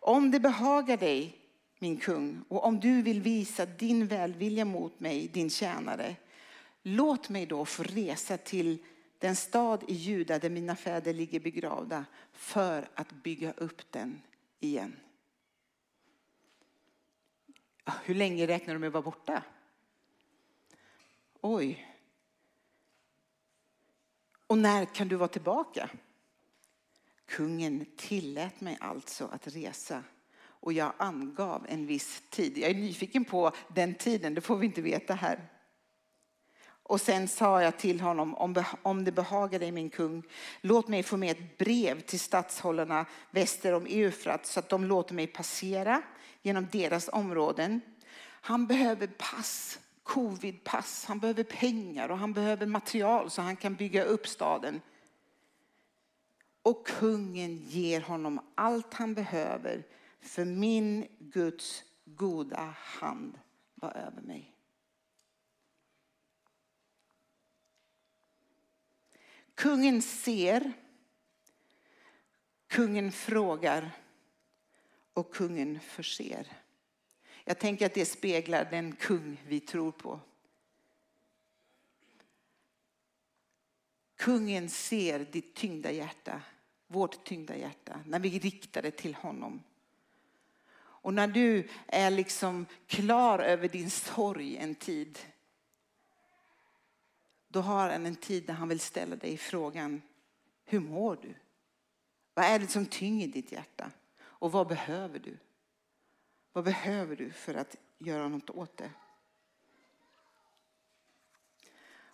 Om 0.02 0.32
det 0.32 0.39
behagar 0.39 0.98
dig 0.98 1.38
min 1.80 1.98
kung, 1.98 2.44
och 2.48 2.65
om 2.65 2.80
du 2.80 3.02
vill 3.02 3.22
visa 3.22 3.65
din 3.65 4.08
välvilja 4.08 4.65
mot 4.65 5.00
mig, 5.00 5.28
din 5.28 5.50
tjänare, 5.50 6.15
låt 6.84 7.30
mig 7.30 7.46
då 7.46 7.65
få 7.65 7.84
resa 7.84 8.38
till 8.38 8.78
den 9.18 9.36
stad 9.36 9.84
i 9.88 9.94
Juda 9.94 10.39
där 10.39 10.50
mina 10.50 10.76
fäder 10.76 11.13
ligger 11.13 11.39
begravda, 11.39 12.06
för 12.32 12.89
att 12.94 13.12
bygga 13.12 13.52
upp 13.52 13.92
den 13.92 14.22
igen. 14.60 14.96
Hur 18.04 18.15
länge 18.15 18.48
räknar 18.48 18.74
du 18.74 18.80
med 18.80 18.88
att 18.88 18.94
vara 18.94 19.04
borta? 19.04 19.44
Oj. 21.42 21.96
Och 24.48 24.58
när 24.58 24.86
kan 24.86 25.08
du 25.08 25.15
vara 25.15 25.28
tillbaka? 25.28 25.89
Kungen 27.26 27.86
tillät 27.98 28.62
mig 28.62 28.78
alltså 28.82 29.26
att 29.26 29.48
resa 29.48 30.04
och 30.60 30.74
jag 30.74 30.93
angav 30.98 31.65
en 31.69 31.86
viss 31.86 32.24
tid. 32.30 32.58
Jag 32.58 32.69
är 32.69 32.76
nyfiken 32.76 33.26
på 33.26 33.52
den 33.67 33.95
tiden, 33.95 34.34
det 34.34 34.41
får 34.41 34.58
vi 34.58 34.65
inte 34.65 34.82
veta 34.82 35.13
här. 35.13 35.50
Och 36.89 37.02
sen 37.02 37.28
sa 37.28 37.62
jag 37.62 37.78
till 37.78 38.02
honom, 38.02 38.36
om 38.84 39.04
det 39.04 39.12
behagar 39.12 39.60
dig 39.60 39.72
min 39.72 39.89
kung, 39.89 40.24
låt 40.62 40.88
mig 40.88 41.04
få 41.04 41.17
med 41.17 41.32
ett 41.32 41.58
brev 41.58 42.02
till 42.02 42.19
stadshållarna 42.19 43.06
väster 43.32 43.74
om 43.74 43.86
Eufrat 43.86 44.45
så 44.45 44.60
att 44.60 44.69
de 44.69 44.86
låter 44.86 45.13
mig 45.13 45.28
passera 45.28 46.02
genom 46.41 46.67
deras 46.72 47.10
områden. 47.13 47.82
Han 48.41 48.67
behöver 48.67 49.08
pass, 49.08 49.80
covidpass, 50.04 51.06
han 51.06 51.19
behöver 51.19 51.43
pengar 51.43 52.10
och 52.10 52.17
han 52.17 52.34
behöver 52.34 52.65
material 52.65 53.30
så 53.30 53.41
han 53.41 53.56
kan 53.56 53.76
bygga 53.76 54.04
upp 54.04 54.28
staden. 54.28 54.82
Och 56.62 56.88
kungen 56.88 57.58
ger 57.58 58.02
honom 58.02 58.39
allt 58.56 58.93
han 58.93 59.13
behöver 59.13 59.84
för 60.19 60.45
min 60.45 61.08
Guds 61.19 61.84
goda 62.05 62.75
hand 62.77 63.39
var 63.75 63.91
över 63.91 64.21
mig. 64.21 64.55
Kungen 69.55 70.01
ser, 70.01 70.73
kungen 72.67 73.12
frågar 73.12 73.91
och 75.13 75.34
kungen 75.34 75.79
förser. 75.79 76.58
Jag 77.43 77.60
tänker 77.60 77.86
att 77.86 77.93
det 77.93 78.05
speglar 78.05 78.67
den 78.71 78.95
kung 78.95 79.41
vi 79.47 79.60
tror 79.60 79.91
på. 79.91 80.19
Kungen 84.15 84.69
ser 84.69 85.19
ditt 85.19 85.55
tyngda 85.55 85.91
hjärta, 85.91 86.41
vårt 86.88 87.23
tyngda 87.23 87.58
hjärta, 87.58 88.03
när 88.05 88.19
vi 88.19 88.39
riktar 88.39 88.82
det 88.82 88.91
till 88.91 89.15
honom. 89.15 89.63
Och 91.02 91.14
när 91.14 91.28
du 91.28 91.68
är 91.88 92.12
liksom 92.12 92.66
klar 92.88 93.40
över 93.40 93.68
din 93.68 93.90
sorg 93.90 94.58
en 94.58 94.76
tid, 94.76 95.20
då 97.48 97.62
har 97.62 97.90
han 97.90 98.06
en 98.06 98.16
tid 98.16 98.46
där 98.46 98.54
han 98.54 98.70
vill 98.70 98.80
ställa 98.80 99.16
dig 99.16 99.38
frågan, 99.38 100.02
hur 100.66 100.80
mår 100.80 101.16
du? 101.22 101.34
Vad 102.34 102.46
är 102.46 102.60
det 102.60 102.68
som 102.68 102.86
tynger 102.86 103.28
ditt 103.28 103.52
hjärta? 103.52 103.92
Och 104.22 104.52
vad 104.52 104.68
behöver 104.68 105.20
du? 105.20 105.38
Vad 106.54 106.64
behöver 106.64 107.16
du 107.16 107.32
för 107.32 107.54
att 107.54 107.76
göra 107.98 108.28
något 108.28 108.50
åt 108.50 108.78
det? 108.78 108.92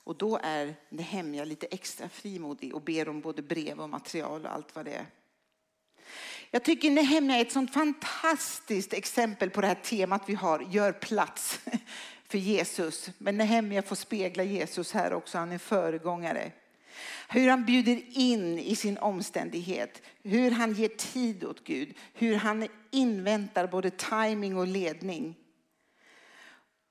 Och 0.05 0.15
då 0.15 0.39
är 0.43 0.75
Nehemja 0.89 1.45
lite 1.45 1.67
extra 1.67 2.09
frimodig 2.09 2.75
och 2.75 2.81
ber 2.81 3.09
om 3.09 3.21
både 3.21 3.41
brev 3.41 3.79
och 3.79 3.89
material 3.89 4.45
och 4.45 4.53
allt 4.53 4.75
vad 4.75 4.85
det 4.85 4.93
är. 4.93 5.05
Jag 6.51 6.63
tycker 6.63 6.91
Nehemja 6.91 7.37
är 7.37 7.41
ett 7.41 7.51
sånt 7.51 7.73
fantastiskt 7.73 8.93
exempel 8.93 9.49
på 9.49 9.61
det 9.61 9.67
här 9.67 9.75
temat 9.75 10.23
vi 10.25 10.33
har, 10.33 10.59
gör 10.59 10.91
plats 10.91 11.59
för 12.27 12.37
Jesus. 12.37 13.09
Men 13.17 13.37
Nehemja 13.37 13.81
får 13.81 13.95
spegla 13.95 14.43
Jesus 14.43 14.93
här 14.93 15.13
också, 15.13 15.37
han 15.37 15.51
är 15.51 15.57
föregångare. 15.57 16.51
Hur 17.29 17.49
han 17.49 17.65
bjuder 17.65 18.01
in 18.17 18.59
i 18.59 18.75
sin 18.75 18.97
omständighet, 18.97 20.01
hur 20.23 20.51
han 20.51 20.73
ger 20.73 20.87
tid 20.87 21.43
åt 21.43 21.63
Gud, 21.63 21.93
hur 22.13 22.35
han 22.35 22.67
inväntar 22.91 23.67
både 23.67 23.89
timing 23.89 24.57
och 24.57 24.67
ledning. 24.67 25.35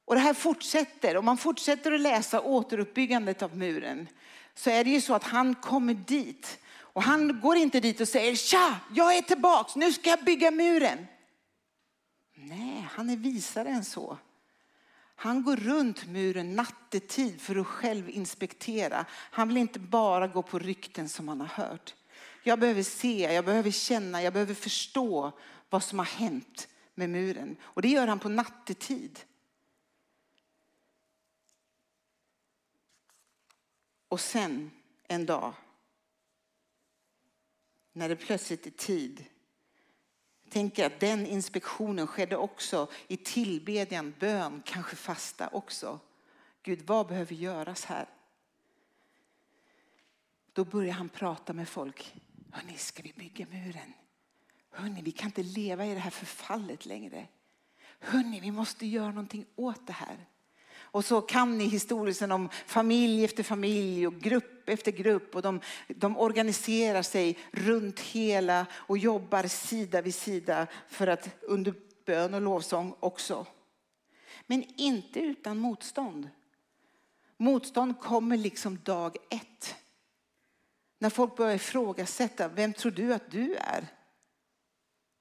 Och 0.05 0.15
det 0.15 0.21
här 0.21 0.35
fortsätter, 0.35 1.17
om 1.17 1.25
man 1.25 1.39
fortsätter 1.39 1.93
att 1.93 2.01
läsa 2.01 2.41
återuppbyggandet 2.41 3.43
av 3.43 3.57
muren 3.57 4.09
så 4.55 4.71
är 4.71 4.85
det 4.85 4.91
ju 4.91 5.01
så 5.01 5.15
att 5.15 5.25
han 5.25 5.55
kommer 5.55 5.95
dit 5.95 6.59
och 6.95 7.03
han 7.03 7.41
går 7.41 7.57
inte 7.57 7.81
dit 7.81 8.01
och 8.01 8.09
säger 8.09 8.37
tja, 8.37 8.81
jag 8.95 9.17
är 9.17 9.23
tillbaks, 9.23 9.77
nu 9.77 9.93
ska 9.93 10.11
jag 10.11 10.25
bygga 10.25 10.51
muren. 10.51 11.07
Nej, 12.35 12.89
han 12.91 13.11
är 13.11 13.17
visare 13.17 13.69
än 13.69 13.85
så. 13.85 14.19
Han 15.17 15.43
går 15.43 15.57
runt 15.57 16.07
muren 16.07 16.55
nattetid 16.55 17.41
för 17.41 17.57
att 17.57 17.67
själv 17.67 18.11
inspektera. 18.11 19.07
Han 19.11 19.49
vill 19.49 19.57
inte 19.57 19.79
bara 19.79 20.27
gå 20.27 20.43
på 20.43 20.59
rykten 20.59 21.09
som 21.09 21.29
han 21.29 21.41
har 21.41 21.47
hört. 21.47 21.95
Jag 22.43 22.61
behöver 22.61 22.83
se, 22.83 23.33
jag 23.33 23.45
behöver 23.45 23.71
känna, 23.71 24.23
jag 24.23 24.33
behöver 24.33 24.55
förstå 24.55 25.33
vad 25.71 25.83
som 25.83 25.99
har 25.99 26.07
hänt 26.07 26.69
med 26.95 27.11
muren. 27.11 27.57
Och 27.63 27.83
det 27.83 27.89
gör 27.89 28.07
han 28.07 28.19
på 28.19 28.29
nattetid. 28.29 29.21
Och 34.09 34.21
sen 34.21 34.71
en 35.09 35.27
dag 35.27 35.55
när 37.95 38.09
det 38.09 38.17
plötsligt 38.17 38.67
är 38.67 38.71
tid. 38.71 39.25
Tänk 40.49 40.79
att 40.79 41.01
den 41.01 41.27
inspektionen 41.27 42.07
skedde 42.07 42.37
också 42.37 42.91
i 43.09 43.17
tillbedjan, 43.17 44.15
bön, 44.21 44.63
kanske 44.65 44.97
fasta 44.97 45.49
också. 45.49 46.01
Gud, 46.63 46.83
vad 46.87 47.07
behöver 47.07 47.35
göras 47.35 47.85
här? 47.85 48.09
Då 50.53 50.65
börjar 50.65 50.93
han 50.93 51.09
prata 51.09 51.53
med 51.53 51.69
folk. 51.69 52.15
Hörrni, 52.51 52.77
ska 52.77 53.03
vi 53.03 53.13
bygga 53.17 53.47
muren? 53.47 53.93
Hörrni, 54.71 55.03
vi 55.03 55.13
kan 55.13 55.27
inte 55.27 55.43
leva 55.43 55.87
i 55.87 55.95
det 55.95 56.01
här 56.01 56.11
förfallet 56.11 56.87
längre. 56.87 57.29
Hörrni, 57.99 58.41
vi 58.41 58.51
måste 58.51 58.87
göra 58.87 59.09
någonting 59.09 59.47
åt 59.57 59.87
det 59.87 59.93
här. 59.93 60.27
Och 60.95 61.05
så 61.05 61.21
kan 61.21 61.59
ni 61.59 61.65
historien 61.65 62.33
om 62.33 62.49
familj 62.67 63.25
efter 63.25 63.43
familj 63.43 64.07
och 64.07 64.15
grupp 64.15 64.69
efter 64.69 64.93
grupp 64.93 65.35
och 65.35 65.43
de, 65.43 65.61
de 65.89 66.19
organiserar 66.19 67.03
sig 67.03 67.39
runt 67.53 68.01
hela 68.01 68.67
och 68.73 68.99
jobbar 68.99 69.43
sida 69.43 70.03
vid 70.03 70.15
sida 70.15 70.67
för 70.89 71.07
att 71.07 71.29
under 71.43 71.75
bön 72.05 72.35
och 72.35 72.41
lovsång 72.41 72.95
också. 73.01 73.47
Men 74.47 74.65
inte 74.77 75.21
utan 75.21 75.59
motstånd. 75.59 76.29
Motstånd 77.37 78.01
kommer 78.01 78.37
liksom 78.37 78.79
dag 78.85 79.17
ett. 79.31 79.75
När 80.99 81.11
folk 81.11 81.37
börjar 81.37 81.55
ifrågasätta, 81.55 82.49
vem 82.49 82.73
tror 82.73 82.93
du 82.93 83.15
att 83.15 83.31
du 83.31 83.55
är? 83.55 83.87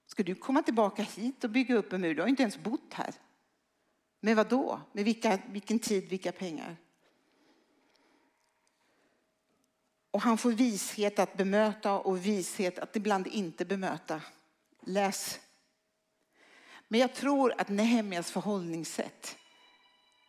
Ska 0.08 0.24
du 0.24 0.36
komma 0.36 0.64
tillbaka 0.64 1.04
hit 1.04 1.44
och 1.44 1.50
bygga 1.50 1.76
upp 1.76 1.94
en 1.94 2.02
mur? 2.02 2.16
Du 2.16 2.22
har 2.22 2.30
inte 2.30 2.44
ens 2.44 2.58
bott 2.58 2.94
här. 2.94 3.14
Med 4.26 4.36
vad 4.36 4.50
då? 4.50 4.82
Med 4.92 5.06
vilka, 5.06 5.40
vilken 5.48 5.80
tid, 5.80 6.10
vilka 6.10 6.32
pengar? 6.32 6.76
Och 10.12 10.22
han 10.22 10.38
får 10.38 10.52
vishet 10.52 11.20
att 11.20 11.38
bemöta 11.38 12.00
och 12.00 12.26
vishet 12.26 12.80
att 12.80 12.96
ibland 12.96 13.28
inte 13.28 13.66
bemöta. 13.66 14.22
Läs. 14.82 15.40
Men 16.88 17.00
jag 17.00 17.14
tror 17.14 17.54
att 17.58 17.70
Nehemjas 17.70 18.32
förhållningssätt 18.32 19.38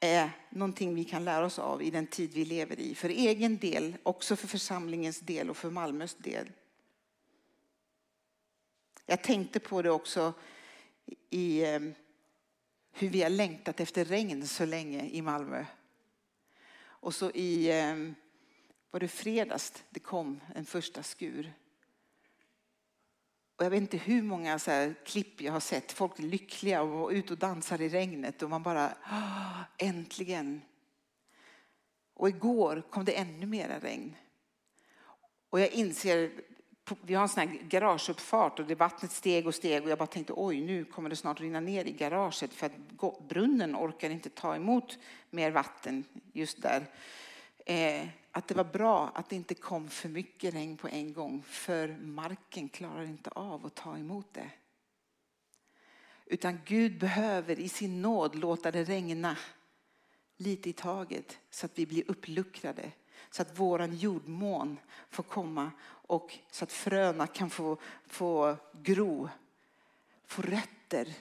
är 0.01 0.31
någonting 0.51 0.95
vi 0.95 1.05
kan 1.05 1.25
lära 1.25 1.45
oss 1.45 1.59
av 1.59 1.83
i 1.83 1.91
den 1.91 2.07
tid 2.07 2.33
vi 2.33 2.45
lever 2.45 2.81
i. 2.81 2.95
För 2.95 3.09
egen 3.09 3.59
del, 3.59 3.97
också 4.03 4.37
för 4.37 4.47
församlingens 4.47 5.21
del 5.21 5.51
och 5.51 5.57
för 5.57 5.71
Malmös 5.71 6.15
del. 6.15 6.51
Jag 9.07 9.23
tänkte 9.23 9.61
på 9.61 9.83
det 9.83 9.91
också 9.91 10.33
i 11.31 11.65
eh, 11.65 11.81
hur 12.97 13.09
vi 13.09 13.23
har 13.23 13.31
längtat 13.31 13.81
efter 13.81 14.05
regn 14.05 14.47
så 14.47 14.65
länge 14.65 15.09
i 15.09 15.23
Malmö. 15.23 15.65
Och 16.83 17.15
så 17.15 17.31
i, 17.31 17.81
eh, 17.81 17.97
var 18.91 19.01
det 19.01 19.09
fredags 19.09 19.85
det 19.91 20.01
kom 20.01 20.41
en 20.55 20.65
första 20.65 21.03
skur. 21.03 21.53
Och 23.57 23.65
jag 23.65 23.71
vet 23.71 23.81
inte 23.81 23.97
hur 23.97 24.23
många 24.23 24.59
så 24.59 24.71
här 24.71 24.95
klipp 25.05 25.41
jag 25.41 25.53
har 25.53 25.61
sett. 25.61 25.93
Folk 25.93 26.19
är 26.19 26.23
lyckliga 26.23 26.83
och 26.83 27.11
ute 27.11 27.33
och 27.33 27.39
dansar 27.39 27.81
i 27.81 27.89
regnet 27.89 28.43
och 28.43 28.51
man 28.51 28.63
bara, 28.63 28.97
äntligen. 29.79 30.63
Och 32.15 32.29
igår 32.29 32.83
kom 32.91 33.05
det 33.05 33.13
ännu 33.13 33.47
mera 33.47 33.79
regn. 33.79 34.17
Och 35.51 35.61
jag 35.61 35.73
inser 35.73 36.33
vi 37.03 37.15
har 37.15 37.23
en 37.23 37.29
sån 37.29 37.49
här 37.49 37.59
garageuppfart 37.63 38.59
och 38.59 38.67
det 38.67 38.75
vattnet 38.75 39.13
steg 39.13 39.47
och 39.47 39.55
steg 39.55 39.83
och 39.85 39.91
jag 39.91 39.99
bara 39.99 40.07
tänkte 40.07 40.33
oj 40.37 40.61
nu 40.61 40.85
kommer 40.85 41.11
det 41.11 41.17
snart 41.17 41.41
rinna 41.41 41.61
ner 41.61 41.85
i 41.85 41.93
garaget 41.93 42.53
för 42.53 42.67
att 42.67 43.29
brunnen 43.29 43.77
orkar 43.77 44.11
inte 44.11 44.31
ta 44.31 44.57
emot 44.57 44.99
mer 45.31 45.51
vatten 45.51 46.05
just 46.33 46.63
där. 46.63 46.87
Eh, 47.67 48.09
att 48.31 48.49
det 48.49 48.55
var 48.55 48.65
bra 48.65 49.11
att 49.15 49.29
det 49.29 49.37
inte 49.37 49.55
kom 49.55 49.89
för 49.89 50.09
mycket 50.09 50.55
regn 50.55 50.77
på 50.77 50.89
en 50.89 51.13
gång 51.13 51.43
för 51.43 51.89
marken 51.89 52.69
klarar 52.69 53.05
inte 53.05 53.31
av 53.31 53.67
att 53.67 53.75
ta 53.75 53.99
emot 53.99 54.35
det. 54.35 54.51
Utan 56.27 56.61
Gud 56.65 56.99
behöver 56.99 57.61
i 57.61 57.69
sin 57.69 58.03
nåd 58.03 58.35
låta 58.35 58.71
det 58.71 58.85
regna 58.85 59.37
lite 60.37 60.71
i 60.71 60.73
taget 60.73 61.39
så 61.51 61.67
att 61.67 61.79
vi 61.79 61.87
blir 61.87 62.11
uppluckrade 62.11 62.93
så 63.31 63.43
att 63.43 63.59
våran 63.59 63.97
jordmån 63.97 64.79
får 65.11 65.23
komma 65.23 65.71
och 66.07 66.39
så 66.51 66.65
att 66.65 66.73
fröna 66.73 67.27
kan 67.27 67.51
få, 67.51 67.79
få 68.07 68.57
gro, 68.83 69.29
få 70.27 70.43
rötter. 70.43 71.15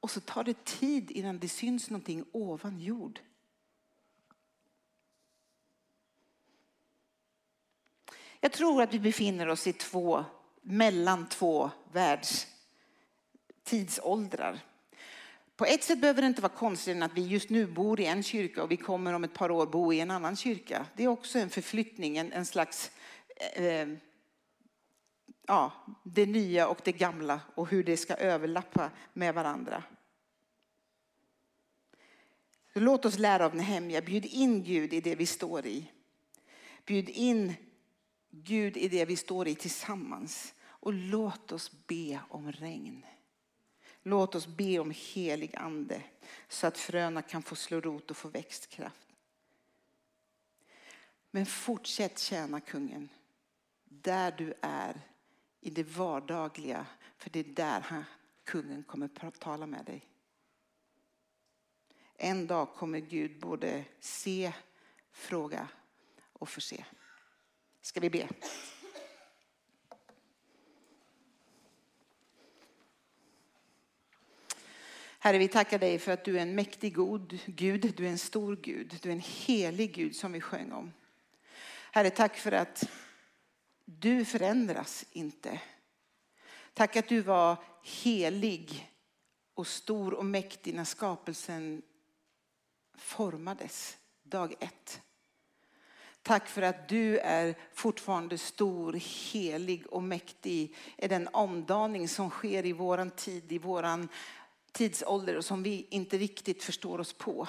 Och 0.00 0.10
så 0.10 0.20
tar 0.20 0.44
det 0.44 0.64
tid 0.64 1.10
innan 1.10 1.38
det 1.38 1.48
syns 1.48 1.90
någonting 1.90 2.24
ovan 2.32 2.80
jord. 2.80 3.20
Jag 8.40 8.52
tror 8.52 8.82
att 8.82 8.94
vi 8.94 9.00
befinner 9.00 9.48
oss 9.48 9.66
i 9.66 9.72
två, 9.72 10.24
mellan 10.62 11.28
två 11.28 11.70
världstidsåldrar. 11.92 14.60
På 15.56 15.64
ett 15.64 15.84
sätt 15.84 16.00
behöver 16.00 16.22
det 16.22 16.26
inte 16.28 16.42
vara 16.42 16.52
konstigt 16.52 17.02
att 17.02 17.14
vi 17.14 17.26
just 17.26 17.50
nu 17.50 17.66
bor 17.66 18.00
i 18.00 18.06
en 18.06 18.22
kyrka 18.22 18.62
och 18.62 18.70
vi 18.70 18.76
kommer 18.76 19.12
om 19.12 19.24
ett 19.24 19.34
par 19.34 19.50
år 19.50 19.66
bo 19.66 19.92
i 19.92 20.00
en 20.00 20.10
annan 20.10 20.36
kyrka. 20.36 20.86
Det 20.96 21.04
är 21.04 21.08
också 21.08 21.38
en 21.38 21.50
förflyttning, 21.50 22.16
en, 22.16 22.32
en 22.32 22.46
slags 22.46 22.90
eh, 23.36 23.64
eh 23.64 23.88
ja, 25.46 25.72
det 26.04 26.26
nya 26.26 26.68
och 26.68 26.78
det 26.84 26.92
gamla 26.92 27.40
och 27.54 27.68
hur 27.68 27.84
det 27.84 27.96
ska 27.96 28.14
överlappa 28.14 28.90
med 29.12 29.34
varandra. 29.34 29.82
låt 32.72 33.04
oss 33.04 33.18
lära 33.18 33.46
av 33.46 33.54
Nehemja. 33.56 34.00
Bjud 34.00 34.26
in 34.26 34.64
Gud 34.64 34.92
i 34.92 35.00
det 35.00 35.14
vi 35.14 35.26
står 35.26 35.66
i. 35.66 35.90
Bjud 36.86 37.08
in 37.08 37.54
Gud 38.30 38.76
i 38.76 38.88
det 38.88 39.04
vi 39.04 39.16
står 39.16 39.48
i 39.48 39.54
tillsammans. 39.54 40.54
Och 40.64 40.92
låt 40.92 41.52
oss 41.52 41.72
be 41.86 42.20
om 42.28 42.52
regn. 42.52 43.02
Låt 44.06 44.34
oss 44.34 44.46
be 44.46 44.78
om 44.78 44.92
helig 44.96 45.56
ande 45.56 46.02
så 46.48 46.66
att 46.66 46.78
fröna 46.78 47.22
kan 47.22 47.42
få 47.42 47.56
slå 47.56 47.80
rot 47.80 48.10
och 48.10 48.16
få 48.16 48.28
växtkraft. 48.28 49.08
Men 51.30 51.46
fortsätt 51.46 52.18
tjäna 52.18 52.60
kungen 52.60 53.08
där 53.84 54.32
du 54.32 54.54
är 54.60 55.00
i 55.60 55.70
det 55.70 55.82
vardagliga. 55.82 56.86
För 57.16 57.30
det 57.30 57.38
är 57.38 57.44
där 57.44 57.80
han, 57.80 58.04
kungen 58.44 58.82
kommer 58.82 59.10
att 59.16 59.40
tala 59.40 59.66
med 59.66 59.84
dig. 59.84 60.08
En 62.16 62.46
dag 62.46 62.74
kommer 62.74 62.98
Gud 62.98 63.40
både 63.40 63.84
se, 64.00 64.52
fråga 65.12 65.68
och 66.32 66.48
förse. 66.48 66.84
Ska 67.80 68.00
vi 68.00 68.10
be? 68.10 68.28
Herre, 75.24 75.38
vi 75.38 75.48
tackar 75.48 75.78
dig 75.78 75.98
för 75.98 76.12
att 76.12 76.24
du 76.24 76.38
är 76.38 76.42
en 76.42 76.54
mäktig 76.54 76.94
god 76.94 77.38
Gud, 77.46 77.94
du 77.96 78.06
är 78.06 78.10
en 78.10 78.18
stor 78.18 78.56
Gud, 78.56 78.98
du 79.02 79.08
är 79.08 79.12
en 79.12 79.20
helig 79.20 79.94
Gud 79.94 80.16
som 80.16 80.32
vi 80.32 80.40
sjöng 80.40 80.72
om. 80.72 80.92
Herre, 81.92 82.10
tack 82.10 82.36
för 82.36 82.52
att 82.52 82.88
du 83.84 84.24
förändras 84.24 85.04
inte. 85.12 85.60
Tack 86.74 86.96
att 86.96 87.08
du 87.08 87.20
var 87.20 87.56
helig 87.84 88.90
och 89.54 89.66
stor 89.66 90.14
och 90.14 90.24
mäktig 90.24 90.74
när 90.74 90.84
skapelsen 90.84 91.82
formades 92.98 93.96
dag 94.22 94.54
ett. 94.60 95.00
Tack 96.22 96.48
för 96.48 96.62
att 96.62 96.88
du 96.88 97.18
är 97.18 97.54
fortfarande 97.74 98.38
stor, 98.38 98.92
helig 99.32 99.86
och 99.86 100.02
mäktig 100.02 100.76
i 100.96 101.08
den 101.08 101.28
omdaning 101.32 102.08
som 102.08 102.30
sker 102.30 102.66
i 102.66 102.72
våran 102.72 103.10
tid, 103.10 103.52
i 103.52 103.58
våran 103.58 104.08
tidsålder 104.74 105.36
och 105.36 105.44
som 105.44 105.62
vi 105.62 105.86
inte 105.90 106.18
riktigt 106.18 106.62
förstår 106.62 107.00
oss 107.00 107.12
på. 107.12 107.48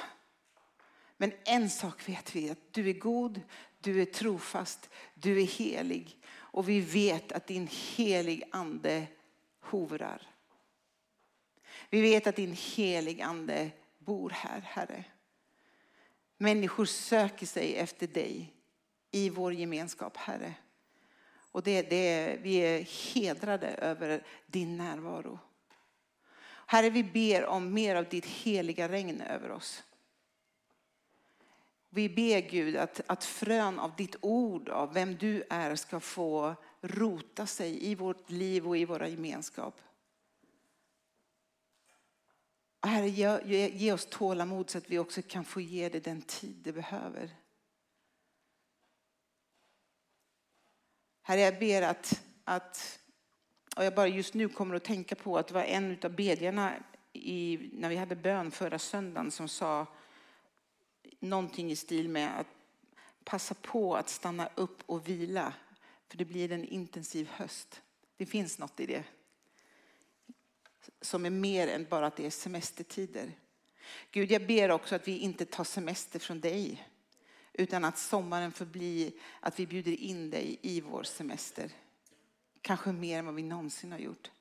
Men 1.17 1.31
en 1.45 1.69
sak 1.69 2.09
vet 2.09 2.35
vi, 2.35 2.49
att 2.49 2.73
du 2.73 2.89
är 2.89 2.93
god, 2.93 3.41
du 3.79 4.01
är 4.01 4.05
trofast, 4.05 4.89
du 5.13 5.41
är 5.41 5.45
helig. 5.45 6.19
Och 6.27 6.69
vi 6.69 6.79
vet 6.79 7.31
att 7.31 7.47
din 7.47 7.69
helig 7.71 8.43
ande 8.51 9.07
hovrar. 9.59 10.21
Vi 11.89 12.01
vet 12.01 12.27
att 12.27 12.35
din 12.35 12.53
helig 12.53 13.21
ande 13.21 13.71
bor 13.99 14.29
här, 14.29 14.61
Herre. 14.61 15.03
Människor 16.37 16.85
söker 16.85 17.45
sig 17.45 17.75
efter 17.75 18.07
dig 18.07 18.53
i 19.11 19.29
vår 19.29 19.53
gemenskap, 19.53 20.17
Herre. 20.17 20.53
Och 21.51 21.63
det, 21.63 21.81
det, 21.81 22.37
vi 22.41 22.55
är 22.55 22.81
hedrade 23.13 23.67
över 23.67 24.23
din 24.47 24.77
närvaro. 24.77 25.39
Herre, 26.65 26.89
vi 26.89 27.03
ber 27.03 27.45
om 27.45 27.73
mer 27.73 27.95
av 27.95 28.09
ditt 28.09 28.25
heliga 28.25 28.89
regn 28.89 29.21
över 29.21 29.51
oss. 29.51 29.83
Vi 31.89 32.09
ber 32.09 32.49
Gud 32.49 32.75
att, 32.75 33.01
att 33.07 33.23
frön 33.23 33.79
av 33.79 33.95
ditt 33.95 34.15
ord, 34.21 34.69
av 34.69 34.93
vem 34.93 35.15
du 35.15 35.43
är, 35.49 35.75
ska 35.75 35.99
få 35.99 36.55
rota 36.81 37.45
sig 37.45 37.85
i 37.85 37.95
vårt 37.95 38.29
liv 38.29 38.67
och 38.67 38.77
i 38.77 38.85
våra 38.85 39.07
gemenskap. 39.07 39.81
Herre, 42.81 43.09
ge, 43.09 43.39
ge, 43.45 43.69
ge 43.69 43.91
oss 43.91 44.05
tålamod 44.05 44.69
så 44.69 44.77
att 44.77 44.89
vi 44.89 44.99
också 44.99 45.21
kan 45.21 45.45
få 45.45 45.61
ge 45.61 45.89
det 45.89 45.99
den 45.99 46.21
tid 46.21 46.55
det 46.55 46.73
behöver. 46.73 47.29
Herre, 51.21 51.41
jag 51.41 51.59
ber 51.59 51.81
att, 51.81 52.23
att 52.43 52.99
och 53.75 53.83
jag 53.83 53.95
bara 53.95 54.07
just 54.07 54.33
nu 54.33 54.49
kommer 54.49 54.75
att 54.75 54.83
tänka 54.83 55.15
på 55.15 55.37
att 55.37 55.47
det 55.47 55.53
var 55.53 55.63
en 55.63 55.97
av 56.03 56.11
bedjarna 56.11 56.73
i, 57.13 57.69
när 57.73 57.89
vi 57.89 57.95
hade 57.95 58.15
bön 58.15 58.51
förra 58.51 58.79
söndagen 58.79 59.31
som 59.31 59.47
sa 59.47 59.87
någonting 61.19 61.71
i 61.71 61.75
stil 61.75 62.09
med 62.09 62.39
att 62.39 62.47
passa 63.23 63.55
på 63.61 63.95
att 63.95 64.09
stanna 64.09 64.49
upp 64.55 64.83
och 64.85 65.09
vila 65.09 65.53
för 66.07 66.17
det 66.17 66.25
blir 66.25 66.51
en 66.51 66.65
intensiv 66.65 67.29
höst. 67.31 67.81
Det 68.17 68.25
finns 68.25 68.59
något 68.59 68.79
i 68.79 68.85
det 68.85 69.03
som 71.01 71.25
är 71.25 71.29
mer 71.29 71.67
än 71.67 71.85
bara 71.89 72.07
att 72.07 72.15
det 72.15 72.25
är 72.25 72.29
semestertider. 72.29 73.31
Gud, 74.11 74.31
jag 74.31 74.47
ber 74.47 74.71
också 74.71 74.95
att 74.95 75.07
vi 75.07 75.17
inte 75.17 75.45
tar 75.45 75.63
semester 75.63 76.19
från 76.19 76.39
dig 76.41 76.87
utan 77.53 77.85
att 77.85 77.97
sommaren 77.97 78.51
får 78.51 78.65
bli 78.65 79.19
att 79.39 79.59
vi 79.59 79.67
bjuder 79.67 79.91
in 79.91 80.29
dig 80.29 80.59
i 80.61 80.81
vår 80.81 81.03
semester. 81.03 81.71
Kanske 82.65 82.91
mer 82.91 83.19
än 83.19 83.25
vad 83.25 83.35
vi 83.35 83.43
någonsin 83.43 83.91
har 83.91 83.99
gjort. 83.99 84.31